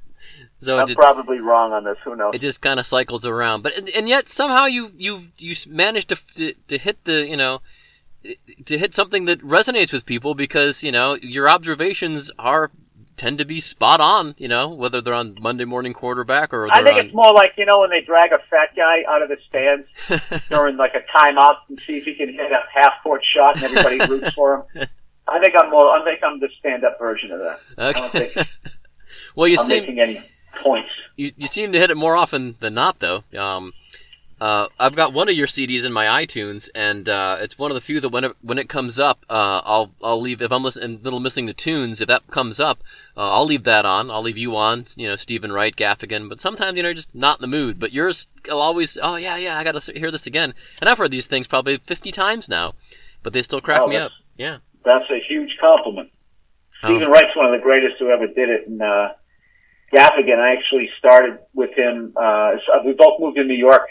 So 0.57 0.79
I'm 0.79 0.95
probably 0.95 1.39
wrong 1.39 1.73
on 1.73 1.83
this. 1.83 1.97
Who 2.05 2.15
knows? 2.15 2.35
it 2.35 2.41
just 2.41 2.61
kind 2.61 2.79
of 2.79 2.85
cycles 2.85 3.25
around. 3.25 3.63
But 3.63 3.77
and, 3.77 3.89
and 3.97 4.07
yet 4.07 4.29
somehow 4.29 4.65
you 4.65 4.91
you 4.97 5.23
you 5.37 5.55
managed 5.67 6.09
to, 6.09 6.15
to 6.35 6.53
to 6.67 6.77
hit 6.77 7.03
the 7.03 7.27
you 7.27 7.37
know 7.37 7.61
to 8.65 8.77
hit 8.77 8.93
something 8.93 9.25
that 9.25 9.41
resonates 9.41 9.91
with 9.91 10.05
people 10.05 10.35
because 10.35 10.83
you 10.83 10.91
know 10.91 11.17
your 11.21 11.49
observations 11.49 12.31
are 12.39 12.71
tend 13.17 13.37
to 13.39 13.45
be 13.45 13.59
spot 13.59 13.99
on. 13.99 14.35
You 14.37 14.47
know 14.47 14.69
whether 14.69 15.01
they're 15.01 15.13
on 15.13 15.35
Monday 15.41 15.65
morning 15.65 15.93
quarterback 15.93 16.53
or 16.53 16.71
I 16.71 16.81
think 16.83 16.97
on. 16.97 17.05
it's 17.07 17.15
more 17.15 17.33
like 17.33 17.53
you 17.57 17.65
know 17.65 17.79
when 17.79 17.89
they 17.89 18.01
drag 18.01 18.31
a 18.31 18.39
fat 18.49 18.69
guy 18.75 19.03
out 19.07 19.21
of 19.21 19.29
the 19.29 19.37
stands 19.49 20.47
during 20.49 20.77
like 20.77 20.93
a 20.95 21.03
timeout 21.17 21.57
and 21.67 21.79
see 21.85 21.97
if 21.97 22.05
he 22.05 22.15
can 22.15 22.29
hit 22.33 22.51
a 22.51 22.61
half 22.73 22.93
court 23.03 23.21
shot 23.35 23.61
and 23.61 23.65
everybody 23.65 23.99
roots 24.09 24.33
for 24.33 24.65
him. 24.73 24.87
I 25.27 25.39
think 25.39 25.55
I'm 25.57 25.69
more. 25.69 25.89
I 25.89 26.03
think 26.03 26.19
I'm 26.23 26.39
the 26.39 26.49
stand-up 26.59 26.99
version 26.99 27.31
of 27.31 27.39
that. 27.39 27.59
Okay. 27.77 28.25
think 28.27 28.47
well, 29.35 29.47
you 29.47 29.57
I'm 29.59 29.65
seem 29.65 29.81
making 29.83 29.99
any 29.99 30.21
points. 30.61 30.89
you, 31.15 31.31
you 31.37 31.47
seem 31.47 31.71
to 31.71 31.79
hit 31.79 31.89
it 31.91 31.97
more 31.97 32.15
often 32.15 32.55
than 32.59 32.73
not, 32.73 32.99
though. 32.99 33.23
Um, 33.37 33.73
uh, 34.41 34.67
I've 34.77 34.95
got 34.95 35.13
one 35.13 35.29
of 35.29 35.35
your 35.35 35.47
CDs 35.47 35.85
in 35.85 35.93
my 35.93 36.05
iTunes, 36.25 36.69
and 36.75 37.07
uh, 37.07 37.37
it's 37.39 37.57
one 37.57 37.71
of 37.71 37.75
the 37.75 37.81
few 37.81 38.01
that 38.01 38.09
when 38.09 38.25
it, 38.25 38.33
when 38.41 38.57
it 38.57 38.67
comes 38.67 38.99
up, 38.99 39.25
uh, 39.29 39.61
I'll 39.63 39.93
I'll 40.03 40.19
leave 40.19 40.41
if 40.41 40.51
I'm 40.51 40.63
listening 40.63 40.99
little 41.01 41.21
missing 41.21 41.45
the 41.45 41.53
tunes. 41.53 42.01
If 42.01 42.09
that 42.09 42.27
comes 42.27 42.59
up, 42.59 42.79
uh, 43.15 43.31
I'll 43.31 43.45
leave 43.45 43.63
that 43.63 43.85
on. 43.85 44.11
I'll 44.11 44.21
leave 44.23 44.37
you 44.37 44.57
on. 44.57 44.83
You 44.97 45.07
know, 45.07 45.15
Steven 45.15 45.53
Wright, 45.53 45.73
Gaffigan. 45.73 46.27
But 46.27 46.41
sometimes 46.41 46.75
you 46.75 46.83
know, 46.83 46.93
just 46.93 47.15
not 47.15 47.37
in 47.37 47.41
the 47.49 47.57
mood. 47.57 47.79
But 47.79 47.93
yours, 47.93 48.27
I'll 48.51 48.59
always. 48.59 48.97
Oh 49.01 49.15
yeah, 49.15 49.37
yeah. 49.37 49.57
I 49.57 49.63
got 49.63 49.79
to 49.81 49.97
hear 49.97 50.11
this 50.11 50.27
again. 50.27 50.53
And 50.81 50.89
I've 50.89 50.97
heard 50.97 51.11
these 51.11 51.27
things 51.27 51.47
probably 51.47 51.77
50 51.77 52.11
times 52.11 52.49
now, 52.49 52.73
but 53.21 53.31
they 53.31 53.43
still 53.43 53.61
crack 53.61 53.81
Oh, 53.83 53.87
me 53.87 53.95
up. 53.95 54.11
Yeah. 54.35 54.57
That's 54.85 55.09
a 55.09 55.19
huge 55.27 55.57
compliment. 55.59 56.09
Oh. 56.83 56.87
Steven 56.87 57.09
Wright's 57.09 57.35
one 57.35 57.45
of 57.45 57.51
the 57.51 57.63
greatest 57.63 57.95
who 57.99 58.09
ever 58.09 58.27
did 58.27 58.49
it. 58.49 58.67
And 58.67 58.81
uh, 58.81 59.09
Gaffigan, 59.93 60.39
I 60.39 60.53
actually 60.53 60.89
started 60.97 61.39
with 61.53 61.71
him. 61.77 62.13
Uh, 62.15 62.51
we 62.85 62.93
both 62.93 63.19
moved 63.19 63.37
to 63.37 63.43
New 63.43 63.53
York 63.53 63.87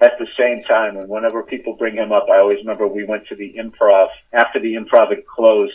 at 0.00 0.12
the 0.18 0.26
same 0.38 0.62
time. 0.62 0.96
And 0.96 1.08
whenever 1.08 1.42
people 1.42 1.76
bring 1.76 1.94
him 1.94 2.12
up, 2.12 2.26
I 2.32 2.38
always 2.38 2.58
remember 2.58 2.86
we 2.86 3.04
went 3.04 3.26
to 3.28 3.36
the 3.36 3.54
improv 3.58 4.08
after 4.32 4.58
the 4.58 4.74
improv 4.74 5.10
had 5.10 5.26
closed. 5.26 5.72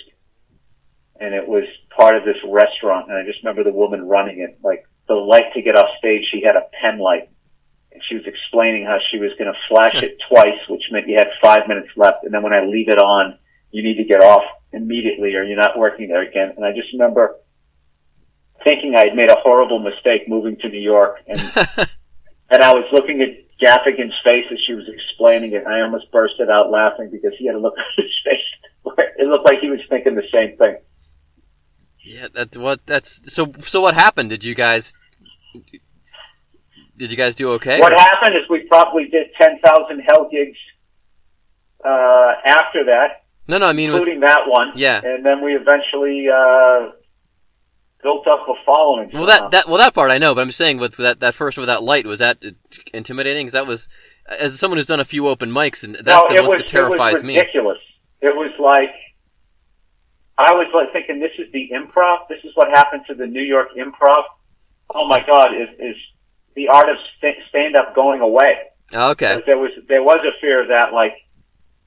And 1.20 1.34
it 1.34 1.48
was 1.48 1.64
part 1.96 2.16
of 2.18 2.26
this 2.26 2.38
restaurant. 2.46 3.10
And 3.10 3.18
I 3.18 3.24
just 3.26 3.44
remember 3.44 3.64
the 3.64 3.76
woman 3.76 4.08
running 4.08 4.40
it. 4.40 4.60
Like 4.64 4.86
the 5.08 5.14
light 5.14 5.54
to 5.54 5.62
get 5.62 5.78
off 5.78 5.90
stage, 5.98 6.24
she 6.32 6.42
had 6.42 6.56
a 6.56 6.68
pen 6.82 7.00
light. 7.00 7.30
And 7.94 8.02
she 8.10 8.16
was 8.16 8.26
explaining 8.26 8.86
how 8.86 8.98
she 9.10 9.20
was 9.20 9.32
going 9.40 9.52
to 9.52 9.60
flash 9.70 10.04
it 10.04 10.18
twice, 10.30 10.60
which 10.68 10.82
meant 10.92 11.08
you 11.08 11.16
had 11.18 11.30
five 11.42 11.68
minutes 11.70 11.90
left. 11.96 12.24
And 12.24 12.34
then 12.34 12.44
when 12.44 12.52
I 12.52 12.66
leave 12.66 12.90
it 12.90 12.98
on, 13.00 13.38
you 13.76 13.84
need 13.84 13.98
to 13.98 14.06
get 14.06 14.22
off 14.22 14.44
immediately 14.72 15.36
or 15.36 15.44
you're 15.44 15.58
not 15.58 15.78
working 15.78 16.08
there 16.08 16.22
again. 16.22 16.54
And 16.56 16.66
I 16.66 16.72
just 16.72 16.92
remember 16.94 17.36
thinking 18.64 18.96
I 18.96 19.06
had 19.06 19.16
made 19.16 19.30
a 19.30 19.36
horrible 19.36 19.80
mistake 19.80 20.28
moving 20.28 20.56
to 20.62 20.70
New 20.70 20.80
York 20.80 21.18
and 21.28 21.40
and 22.50 22.64
I 22.64 22.74
was 22.74 22.86
looking 22.94 23.22
at 23.22 23.30
Gaffigan's 23.60 24.16
face 24.24 24.46
as 24.52 24.60
she 24.66 24.74
was 24.74 24.86
explaining 24.88 25.52
it 25.54 25.68
I 25.68 25.82
almost 25.82 26.10
bursted 26.12 26.50
out 26.50 26.72
laughing 26.72 27.10
because 27.12 27.34
he 27.38 27.48
had 27.48 27.56
a 27.56 27.60
look 27.60 27.76
on 27.78 27.86
his 27.98 28.12
face 28.24 28.40
it 29.18 29.28
looked 29.28 29.46
like 29.46 29.60
he 29.60 29.70
was 29.70 29.80
thinking 29.90 30.16
the 30.16 30.28
same 30.32 30.58
thing. 30.58 30.78
Yeah. 32.04 32.28
That's 32.34 32.58
what. 32.58 32.86
That's 32.86 33.34
so. 33.34 33.52
So 33.60 33.82
what 33.82 33.96
happened? 33.96 34.30
Did 34.30 34.44
you 34.44 34.56
guys? 34.56 34.94
Did 36.98 37.12
you 37.12 37.18
guys 37.18 37.36
do 37.36 37.52
okay? 37.54 37.80
What 37.80 37.94
or- 37.94 38.00
happened 38.00 38.36
is 38.36 38.44
we 38.50 38.68
probably 38.68 39.08
did 39.10 39.28
10,000 39.40 40.00
hell 40.00 40.30
gigs 40.32 40.58
uh, 41.84 42.34
after 42.46 42.86
that, 42.86 43.25
No, 43.48 43.58
no. 43.58 43.68
I 43.68 43.74
mean, 43.74 43.92
with, 43.92 44.02
including 44.02 44.22
that 44.22 44.48
one. 44.48 44.72
Yeah. 44.76 45.02
And 45.04 45.26
then 45.26 45.44
we 45.44 45.54
eventually 45.56 46.28
uh, 46.30 46.92
built 48.02 48.28
up 48.28 48.48
a 48.48 48.54
following. 48.66 49.12
Well, 49.14 49.26
that 49.26 49.52
that 49.52 49.68
well 49.68 49.78
that 49.78 49.94
part 49.94 50.12
I 50.12 50.18
know, 50.18 50.36
but 50.36 50.42
I'm 50.42 50.52
saying 50.52 50.78
with 50.78 50.98
that 50.98 51.20
that 51.20 51.36
first 51.36 51.58
with 51.58 51.68
that 51.68 51.84
light 51.84 52.06
was 52.06 52.20
that 52.20 52.44
intimidating? 52.94 53.46
Because 53.46 53.54
that 53.54 53.68
was 53.68 53.90
as 54.28 54.60
someone 54.60 54.78
who's 54.78 54.88
done 54.88 55.00
a 55.00 55.06
few 55.06 55.28
open 55.28 55.52
mics, 55.52 55.84
and 55.84 55.96
that's 55.96 56.08
no, 56.32 56.44
the 56.44 56.48
was, 56.48 56.62
that 56.62 56.68
terrifies 56.68 57.10
it 57.10 57.14
was 57.14 57.24
me. 57.24 57.38
ridiculous. 57.38 57.80
It 58.22 58.36
was 58.36 58.52
like 58.60 58.92
I 60.38 60.52
was 60.54 60.68
like 60.74 60.92
thinking, 60.92 61.20
this 61.20 61.32
is 61.38 61.52
the 61.54 61.70
improv. 61.74 62.28
This 62.30 62.44
is 62.44 62.52
what 62.56 62.70
happened 62.70 63.04
to 63.08 63.16
the 63.16 63.26
New 63.26 63.44
York 63.44 63.70
improv. 63.78 64.24
Oh 64.94 65.08
my 65.08 65.26
God, 65.26 65.50
is 65.56 65.70
is 65.80 65.96
the 66.56 66.68
art 66.68 66.90
of 66.90 66.96
st- 67.18 67.38
stand 67.50 67.76
up 67.76 67.96
going 67.96 68.22
away? 68.22 68.58
Okay, 68.94 69.42
There 69.46 69.58
was 69.58 69.72
there 69.88 70.04
was 70.04 70.20
a 70.22 70.40
fear 70.40 70.62
of 70.62 70.68
that, 70.68 70.94
like, 70.94 71.14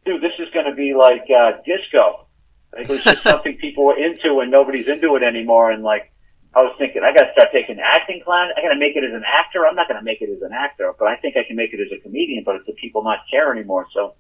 dude, 0.09 0.23
this 0.23 0.33
is 0.38 0.49
going 0.55 0.66
to 0.66 0.75
be 0.75 0.94
like 0.94 1.27
uh, 1.29 1.61
disco. 1.64 2.27
Like, 2.73 2.85
it 2.85 2.90
was 2.90 3.05
just 3.05 3.23
something 3.33 3.57
people 3.59 3.85
were 3.85 3.99
into, 3.99 4.40
and 4.40 4.51
nobody's 4.51 4.88
into 4.88 5.16
it 5.16 5.23
anymore. 5.23 5.71
And 5.71 5.83
like, 5.83 6.12
I 6.55 6.61
was 6.61 6.75
thinking, 6.79 7.03
I 7.05 7.12
got 7.12 7.27
to 7.27 7.33
start 7.33 7.49
taking 7.53 7.79
acting 7.79 8.23
class. 8.25 8.51
I 8.57 8.62
got 8.62 8.73
to 8.73 8.79
make 8.81 8.97
it 8.97 9.05
as 9.05 9.12
an 9.12 9.25
actor. 9.27 9.66
I'm 9.66 9.77
not 9.77 9.88
going 9.88 10.01
to 10.01 10.05
make 10.05 10.23
it 10.23 10.31
as 10.31 10.40
an 10.42 10.53
actor, 10.53 10.92
but 10.99 11.09
I 11.09 11.16
think 11.16 11.37
I 11.37 11.44
can 11.47 11.57
make 11.57 11.73
it 11.75 11.81
as 11.81 11.92
a 11.97 12.01
comedian. 12.01 12.42
But 12.44 12.57
it's 12.57 12.66
the 12.66 12.73
people 12.73 13.05
not 13.05 13.18
care 13.31 13.53
anymore. 13.53 13.87
So 13.92 14.14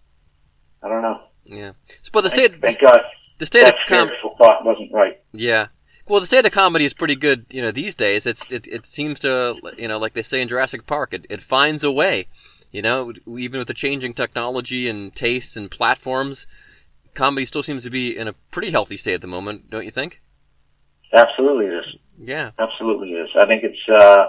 I 0.82 0.88
don't 0.88 1.02
know. 1.02 1.20
yeah. 1.44 1.72
So, 2.02 2.10
but 2.12 2.20
the 2.22 2.30
Thank, 2.30 2.52
state 2.52 2.60
thank 2.60 2.80
God 2.80 3.00
the 3.38 3.46
state 3.46 3.60
of 3.62 3.66
that 3.66 3.86
com- 3.86 4.08
fearful 4.08 4.34
thought 4.36 4.64
wasn't 4.64 4.92
right. 4.92 5.20
yeah. 5.32 5.68
Well, 6.06 6.20
the 6.20 6.26
state 6.26 6.46
of 6.46 6.52
comedy 6.52 6.86
is 6.86 6.94
pretty 6.94 7.16
good, 7.16 7.44
you 7.50 7.60
know, 7.60 7.70
these 7.70 7.94
days. 7.94 8.24
It's 8.24 8.50
it, 8.50 8.66
it 8.66 8.86
seems 8.86 9.18
to, 9.20 9.60
you 9.76 9.88
know, 9.88 9.98
like 9.98 10.14
they 10.14 10.22
say 10.22 10.40
in 10.40 10.48
Jurassic 10.48 10.86
Park, 10.86 11.12
it, 11.12 11.26
it 11.28 11.42
finds 11.42 11.84
a 11.84 11.92
way. 11.92 12.28
You 12.78 12.82
know, 12.82 13.12
even 13.36 13.58
with 13.58 13.66
the 13.66 13.74
changing 13.74 14.14
technology 14.14 14.88
and 14.88 15.12
tastes 15.12 15.56
and 15.56 15.68
platforms, 15.68 16.46
comedy 17.12 17.44
still 17.44 17.64
seems 17.64 17.82
to 17.82 17.90
be 17.90 18.16
in 18.16 18.28
a 18.28 18.34
pretty 18.52 18.70
healthy 18.70 18.96
state 18.96 19.14
at 19.14 19.20
the 19.20 19.26
moment, 19.26 19.68
don't 19.68 19.84
you 19.84 19.90
think? 19.90 20.22
Absolutely, 21.12 21.66
it 21.66 21.72
is. 21.72 21.96
Yeah. 22.20 22.52
Absolutely 22.56 23.14
is. 23.14 23.30
I 23.36 23.46
think 23.46 23.64
it's, 23.64 23.88
uh, 23.88 24.26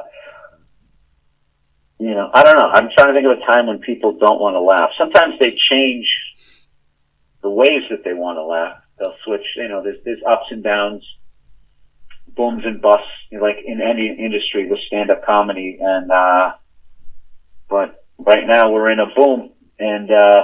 you 2.00 2.10
know, 2.10 2.32
I 2.34 2.42
don't 2.42 2.56
know. 2.56 2.70
I'm 2.70 2.90
trying 2.98 3.10
to 3.10 3.14
think 3.14 3.28
of 3.28 3.38
a 3.38 3.46
time 3.46 3.68
when 3.68 3.82
people 3.82 4.18
don't 4.18 4.42
want 4.42 4.56
to 4.56 4.62
laugh. 4.62 4.90
Sometimes 4.98 5.38
they 5.40 5.56
change 5.70 6.08
the 7.44 7.52
ways 7.52 7.84
that 7.92 8.04
they 8.04 8.16
want 8.16 8.38
to 8.38 8.44
laugh. 8.44 8.82
They'll 8.98 9.14
switch, 9.26 9.46
you 9.58 9.68
know, 9.68 9.84
there's, 9.84 10.00
there's 10.06 10.24
ups 10.28 10.48
and 10.50 10.64
downs, 10.64 11.06
booms 12.36 12.64
and 12.66 12.82
busts, 12.82 13.06
you 13.30 13.38
know, 13.38 13.44
like 13.44 13.58
in 13.64 13.80
any 13.80 14.08
industry 14.08 14.68
with 14.68 14.80
stand-up 14.88 15.24
comedy. 15.24 15.78
And, 15.80 16.12
uh, 16.12 16.54
but 17.70 17.99
right 18.20 18.46
now 18.46 18.72
we're 18.72 18.90
in 18.92 19.00
a 19.00 19.08
boom 19.16 19.52
and, 19.80 20.12
uh, 20.12 20.44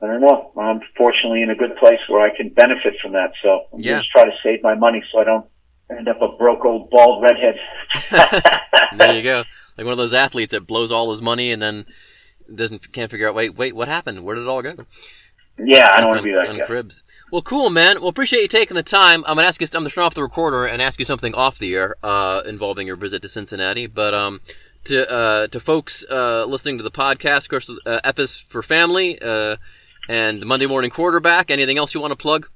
I 0.00 0.06
don't 0.06 0.20
know. 0.20 0.52
I'm 0.56 0.80
fortunately 0.96 1.42
in 1.42 1.50
a 1.50 1.56
good 1.56 1.76
place 1.76 1.98
where 2.08 2.20
I 2.20 2.34
can 2.36 2.50
benefit 2.50 2.94
from 3.02 3.12
that. 3.12 3.32
So 3.42 3.66
I'm 3.72 3.80
Yeah. 3.80 3.98
just 3.98 4.10
try 4.12 4.24
to 4.24 4.32
save 4.44 4.62
my 4.62 4.74
money 4.76 5.02
so 5.10 5.18
I 5.18 5.24
don't 5.24 5.46
end 5.90 6.08
up 6.08 6.22
a 6.22 6.28
broke 6.36 6.64
old 6.64 6.88
bald 6.90 7.20
redhead. 7.22 7.58
there 8.96 9.16
you 9.16 9.22
go. 9.22 9.44
Like 9.76 9.84
one 9.84 9.92
of 9.92 9.98
those 9.98 10.12
athletes 10.14 10.50
that 10.54 10.66
blows 10.66 10.90
all 10.90 11.12
his 11.12 11.22
money 11.22 11.52
and 11.52 11.62
then 11.62 11.86
doesn't 12.52 12.90
can't 12.92 13.08
figure 13.08 13.28
out. 13.28 13.36
Wait, 13.36 13.54
wait, 13.54 13.76
what 13.76 13.86
happened? 13.86 14.24
Where 14.24 14.34
did 14.34 14.42
it 14.42 14.48
all 14.48 14.60
go? 14.60 14.74
yeah, 15.56 15.92
I 15.94 16.00
don't 16.00 16.08
want 16.08 16.18
to 16.18 16.24
be 16.24 16.32
that 16.32 16.48
on 16.48 16.58
guy. 16.58 16.64
cribs. 16.66 17.04
Well, 17.30 17.42
cool, 17.42 17.70
man. 17.70 18.00
Well, 18.00 18.08
appreciate 18.08 18.42
you 18.42 18.48
taking 18.48 18.74
the 18.74 18.82
time. 18.82 19.22
I'm 19.24 19.36
gonna 19.36 19.46
ask 19.46 19.60
you. 19.60 19.68
I'm 19.72 19.82
gonna 19.82 19.90
turn 19.90 20.02
off 20.02 20.14
the 20.14 20.22
recorder 20.22 20.64
and 20.66 20.82
ask 20.82 20.98
you 20.98 21.04
something 21.04 21.32
off 21.32 21.58
the 21.60 21.76
air 21.76 21.94
uh, 22.02 22.42
involving 22.44 22.88
your 22.88 22.96
visit 22.96 23.22
to 23.22 23.28
Cincinnati. 23.28 23.86
But 23.86 24.14
um, 24.14 24.40
to 24.88 25.10
uh, 25.10 25.46
to 25.48 25.60
folks 25.60 26.04
uh, 26.10 26.44
listening 26.44 26.78
to 26.78 26.84
the 26.84 26.90
podcast, 26.90 27.44
of 27.44 27.48
course, 27.48 27.70
uh, 27.86 28.00
F 28.04 28.18
is 28.18 28.38
for 28.38 28.62
family 28.62 29.20
uh, 29.20 29.56
and 30.08 30.42
the 30.42 30.46
Monday 30.46 30.66
Morning 30.66 30.90
Quarterback. 30.90 31.50
Anything 31.50 31.78
else 31.78 31.94
you 31.94 32.00
want 32.00 32.12
to 32.12 32.16
plug? 32.16 32.48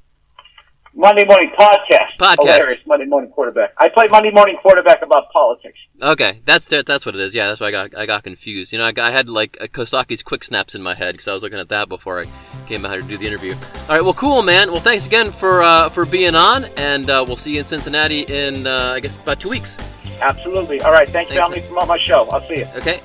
Monday 0.95 1.25
morning 1.25 1.51
podcast. 1.59 2.19
Podcast. 2.19 2.37
Hilarious. 2.43 2.81
Monday 2.87 3.07
morning 3.07 3.31
quarterback. 3.31 3.73
I 3.79 3.89
play 3.89 4.09
Monday 4.09 4.31
morning 4.31 4.59
quarterback 4.61 5.01
about 5.01 5.31
politics. 5.33 5.79
Okay, 6.03 6.43
that's 6.45 6.67
that, 6.67 6.85
that's 6.85 7.07
what 7.07 7.15
it 7.15 7.21
is. 7.23 7.35
Yeah, 7.35 7.49
that's 7.49 7.63
why 7.63 7.69
I 7.69 7.71
got 7.71 7.97
I 7.97 8.05
got 8.05 8.25
confused. 8.25 8.73
You 8.73 8.79
know, 8.79 8.85
I, 8.85 8.93
got, 8.93 9.09
I 9.09 9.11
had 9.11 9.31
like 9.31 9.57
a 9.61 9.69
Kostaki's 9.69 10.23
quick 10.23 10.45
snaps 10.45 10.75
in 10.75 10.83
my 10.83 10.93
head 10.93 11.15
because 11.15 11.29
I 11.29 11.33
was 11.33 11.43
looking 11.43 11.59
at 11.59 11.71
that 11.71 11.89
before 11.89 12.21
I 12.21 12.25
came 12.67 12.85
out 12.85 12.93
here 12.93 13.01
to 13.01 13.09
do 13.09 13.17
the 13.17 13.27
interview. 13.27 13.55
All 13.55 13.97
right, 13.97 14.03
well, 14.03 14.13
cool, 14.13 14.43
man. 14.43 14.71
Well, 14.71 14.81
thanks 14.81 15.07
again 15.07 15.33
for 15.33 15.63
uh, 15.63 15.89
for 15.89 16.05
being 16.05 16.35
on, 16.35 16.67
and 16.77 17.09
uh, 17.09 17.25
we'll 17.27 17.39
see 17.39 17.55
you 17.55 17.61
in 17.61 17.67
Cincinnati 17.67 18.27
in 18.29 18.67
uh, 18.67 18.93
I 18.95 19.01
guess 19.01 19.17
about 19.17 19.41
two 19.41 19.49
weeks. 19.49 19.79
Absolutely. 20.23 20.81
All 20.83 20.93
right. 20.93 21.09
Thanks, 21.09 21.33
for 21.33 21.41
Thanks, 21.41 21.49
having 21.51 21.63
me 21.63 21.69
promote 21.69 21.89
my 21.89 21.99
show. 21.99 22.29
I'll 22.31 22.47
see 22.49 22.59
you. 22.59 22.67
Okay. 22.77 23.01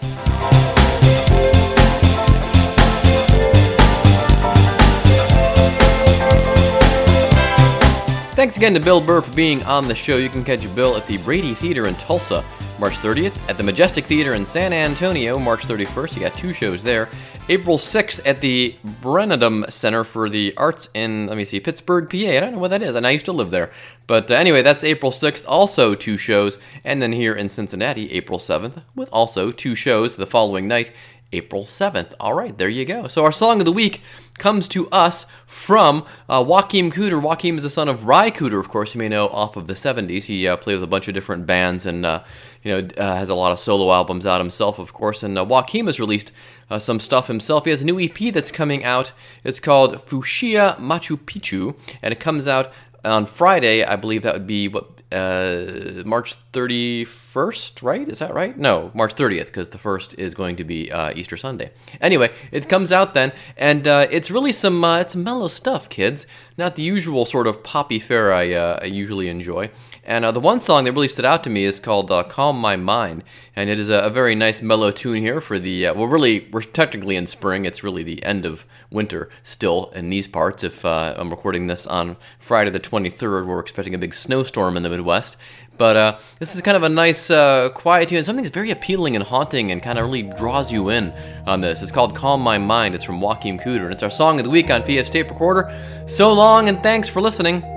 Thanks 8.37 8.55
again 8.55 8.75
to 8.75 8.79
Bill 8.79 9.01
Burr 9.01 9.21
for 9.21 9.33
being 9.33 9.63
on 9.63 9.87
the 9.87 9.95
show. 9.95 10.17
You 10.17 10.29
can 10.29 10.43
catch 10.43 10.73
Bill 10.75 10.95
at 10.95 11.07
the 11.07 11.17
Brady 11.17 11.55
Theater 11.55 11.87
in 11.87 11.95
Tulsa, 11.95 12.45
March 12.77 12.93
30th, 12.97 13.35
at 13.49 13.57
the 13.57 13.63
Majestic 13.63 14.05
Theater 14.05 14.35
in 14.35 14.45
San 14.45 14.73
Antonio, 14.73 15.39
March 15.39 15.65
31st. 15.65 16.13
You 16.13 16.19
got 16.21 16.35
two 16.35 16.53
shows 16.53 16.83
there. 16.83 17.09
April 17.49 17.77
6th 17.77 18.19
at 18.25 18.41
the 18.41 18.75
Benedum 19.01 19.71
Center 19.71 20.03
for 20.03 20.27
the 20.27 20.53
Arts 20.57 20.89
in, 20.93 21.27
let 21.27 21.37
me 21.37 21.45
see, 21.45 21.61
Pittsburgh, 21.61 22.09
PA. 22.09 22.17
I 22.17 22.41
don't 22.41 22.51
know 22.51 22.59
what 22.59 22.71
that 22.71 22.81
is, 22.81 22.93
and 22.93 23.07
I 23.07 23.11
used 23.11 23.23
to 23.25 23.31
live 23.31 23.51
there. 23.51 23.71
But 24.05 24.29
uh, 24.29 24.33
anyway, 24.33 24.63
that's 24.63 24.83
April 24.83 25.13
6th, 25.13 25.45
also 25.47 25.95
two 25.95 26.17
shows. 26.17 26.59
And 26.83 27.01
then 27.01 27.13
here 27.13 27.33
in 27.33 27.49
Cincinnati, 27.49 28.11
April 28.11 28.37
7th, 28.37 28.83
with 28.95 29.07
also 29.13 29.51
two 29.53 29.75
shows 29.75 30.17
the 30.17 30.27
following 30.27 30.67
night 30.67 30.91
April 31.33 31.65
7th. 31.65 32.13
All 32.19 32.33
right, 32.33 32.57
there 32.57 32.69
you 32.69 32.85
go. 32.85 33.07
So 33.07 33.25
our 33.25 33.31
song 33.31 33.59
of 33.59 33.65
the 33.65 33.71
week 33.71 34.01
comes 34.37 34.67
to 34.69 34.89
us 34.89 35.25
from 35.45 36.05
uh, 36.29 36.43
Joachim 36.47 36.91
Cooder. 36.91 37.21
Joachim 37.21 37.57
is 37.57 37.63
the 37.63 37.69
son 37.69 37.89
of 37.89 38.05
Ry 38.05 38.31
Cooder, 38.31 38.59
of 38.59 38.69
course, 38.69 38.95
you 38.95 38.99
may 38.99 39.09
know 39.09 39.27
off 39.27 39.57
of 39.57 39.67
the 39.67 39.73
70s. 39.73 40.25
He 40.25 40.47
uh, 40.47 40.55
played 40.55 40.75
with 40.75 40.83
a 40.83 40.87
bunch 40.87 41.07
of 41.07 41.13
different 41.13 41.45
bands 41.45 41.85
and, 41.85 42.05
uh, 42.05 42.23
you 42.63 42.71
know, 42.71 42.87
uh, 42.97 43.15
has 43.15 43.29
a 43.29 43.35
lot 43.35 43.51
of 43.51 43.59
solo 43.59 43.91
albums 43.91 44.25
out 44.25 44.39
himself, 44.39 44.79
of 44.79 44.93
course. 44.93 45.21
And 45.21 45.37
uh, 45.37 45.45
Joachim 45.45 45.87
has 45.87 45.99
released 45.99 46.31
uh, 46.69 46.79
some 46.79 46.99
stuff 46.99 47.27
himself. 47.27 47.65
He 47.65 47.71
has 47.71 47.81
a 47.81 47.85
new 47.85 47.99
EP 47.99 48.33
that's 48.33 48.51
coming 48.51 48.85
out. 48.85 49.11
It's 49.43 49.59
called 49.59 50.01
Fuchsia 50.01 50.77
Machu 50.79 51.17
Picchu, 51.17 51.75
and 52.01 52.13
it 52.13 52.21
comes 52.21 52.47
out 52.47 52.71
on 53.03 53.25
Friday. 53.25 53.83
I 53.83 53.97
believe 53.97 54.21
that 54.23 54.33
would 54.33 54.47
be 54.47 54.67
what 54.67 54.96
uh, 55.11 56.03
March 56.05 56.35
31st, 56.53 57.81
right? 57.81 58.07
Is 58.07 58.19
that 58.19 58.33
right? 58.33 58.57
No, 58.57 58.91
March 58.93 59.15
30th, 59.15 59.47
because 59.47 59.69
the 59.69 59.77
first 59.77 60.13
is 60.17 60.35
going 60.35 60.55
to 60.57 60.63
be 60.63 60.91
uh, 60.91 61.13
Easter 61.15 61.37
Sunday. 61.37 61.71
Anyway, 62.01 62.31
it 62.51 62.67
comes 62.67 62.91
out 62.91 63.13
then, 63.13 63.31
and 63.55 63.87
uh, 63.87 64.07
it's 64.11 64.29
really 64.29 64.51
some 64.51 64.83
uh, 64.83 64.99
it's 64.99 65.15
mellow 65.15 65.47
stuff, 65.47 65.89
kids. 65.89 66.27
Not 66.57 66.75
the 66.75 66.83
usual 66.83 67.25
sort 67.25 67.47
of 67.47 67.63
poppy 67.63 67.99
fare 67.99 68.33
I, 68.33 68.51
uh, 68.53 68.79
I 68.81 68.85
usually 68.85 69.29
enjoy. 69.29 69.69
And 70.07 70.23
uh, 70.23 70.31
the 70.31 70.39
one 70.39 70.61
song 70.61 70.85
that 70.85 70.93
really 70.93 71.09
stood 71.09 71.25
out 71.25 71.43
to 71.43 71.49
me 71.49 71.65
is 71.65 71.81
called 71.81 72.09
"Calm 72.29 72.57
My 72.57 72.77
Mind," 72.77 73.25
and 73.57 73.69
it 73.69 73.77
is 73.77 73.89
a, 73.89 73.99
a, 73.99 74.09
very 74.09 74.35
nice 74.35 74.61
mellow 74.61 74.89
tune 74.89 75.21
here 75.21 75.41
for 75.41 75.59
the 75.59 75.83
well, 75.91 76.07
really 76.07 76.47
we're 76.51 76.61
technically 76.61 77.17
in 77.17 77.27
spring. 77.27 77.65
It's 77.65 77.83
really 77.83 78.03
the 78.03 78.23
end 78.23 78.45
of 78.45 78.65
winter 78.89 79.29
still 79.43 79.91
in 79.93 80.09
these 80.09 80.29
parts. 80.29 80.63
If 80.63 80.85
I'm 80.85 81.29
recording 81.29 81.67
this 81.67 81.85
on 81.85 82.15
Friday 82.39 82.71
the 82.71 82.79
23rd, 82.79 83.45
we're 83.45 83.59
expecting 83.59 83.93
a 83.93 83.97
big 83.97 84.13
snowstorm 84.13 84.77
in 84.77 84.83
the 84.83 84.89
Midwest. 84.89 85.35
But 85.77 85.95
uh, 85.95 86.17
this 86.39 86.55
is 86.55 86.61
kind 86.61 86.75
of 86.75 86.83
a 86.83 86.89
nice, 86.89 87.29
uh, 87.29 87.69
quiet 87.69 88.09
tune, 88.09 88.23
something 88.23 88.43
that's 88.43 88.53
very 88.53 88.71
appealing 88.71 89.15
and 89.15 89.23
haunting 89.23 89.71
and 89.71 89.81
kind 89.81 89.99
of 89.99 90.05
really 90.05 90.23
draws 90.23 90.71
you 90.71 90.89
in 90.89 91.13
on 91.45 91.61
this. 91.61 91.81
It's 91.81 91.91
called 91.91 92.15
Calm 92.15 92.41
My 92.41 92.57
Mind. 92.57 92.95
It's 92.95 93.03
from 93.03 93.21
Joachim 93.21 93.59
Cooder, 93.59 93.83
and 93.83 93.93
it's 93.93 94.03
our 94.03 94.09
song 94.09 94.39
of 94.39 94.45
the 94.45 94.49
week 94.49 94.69
on 94.69 94.81
PF's 94.81 95.09
Tape 95.09 95.29
Recorder. 95.29 95.69
So 96.07 96.33
long, 96.33 96.69
and 96.69 96.81
thanks 96.81 97.07
for 97.07 97.21
listening. 97.21 97.76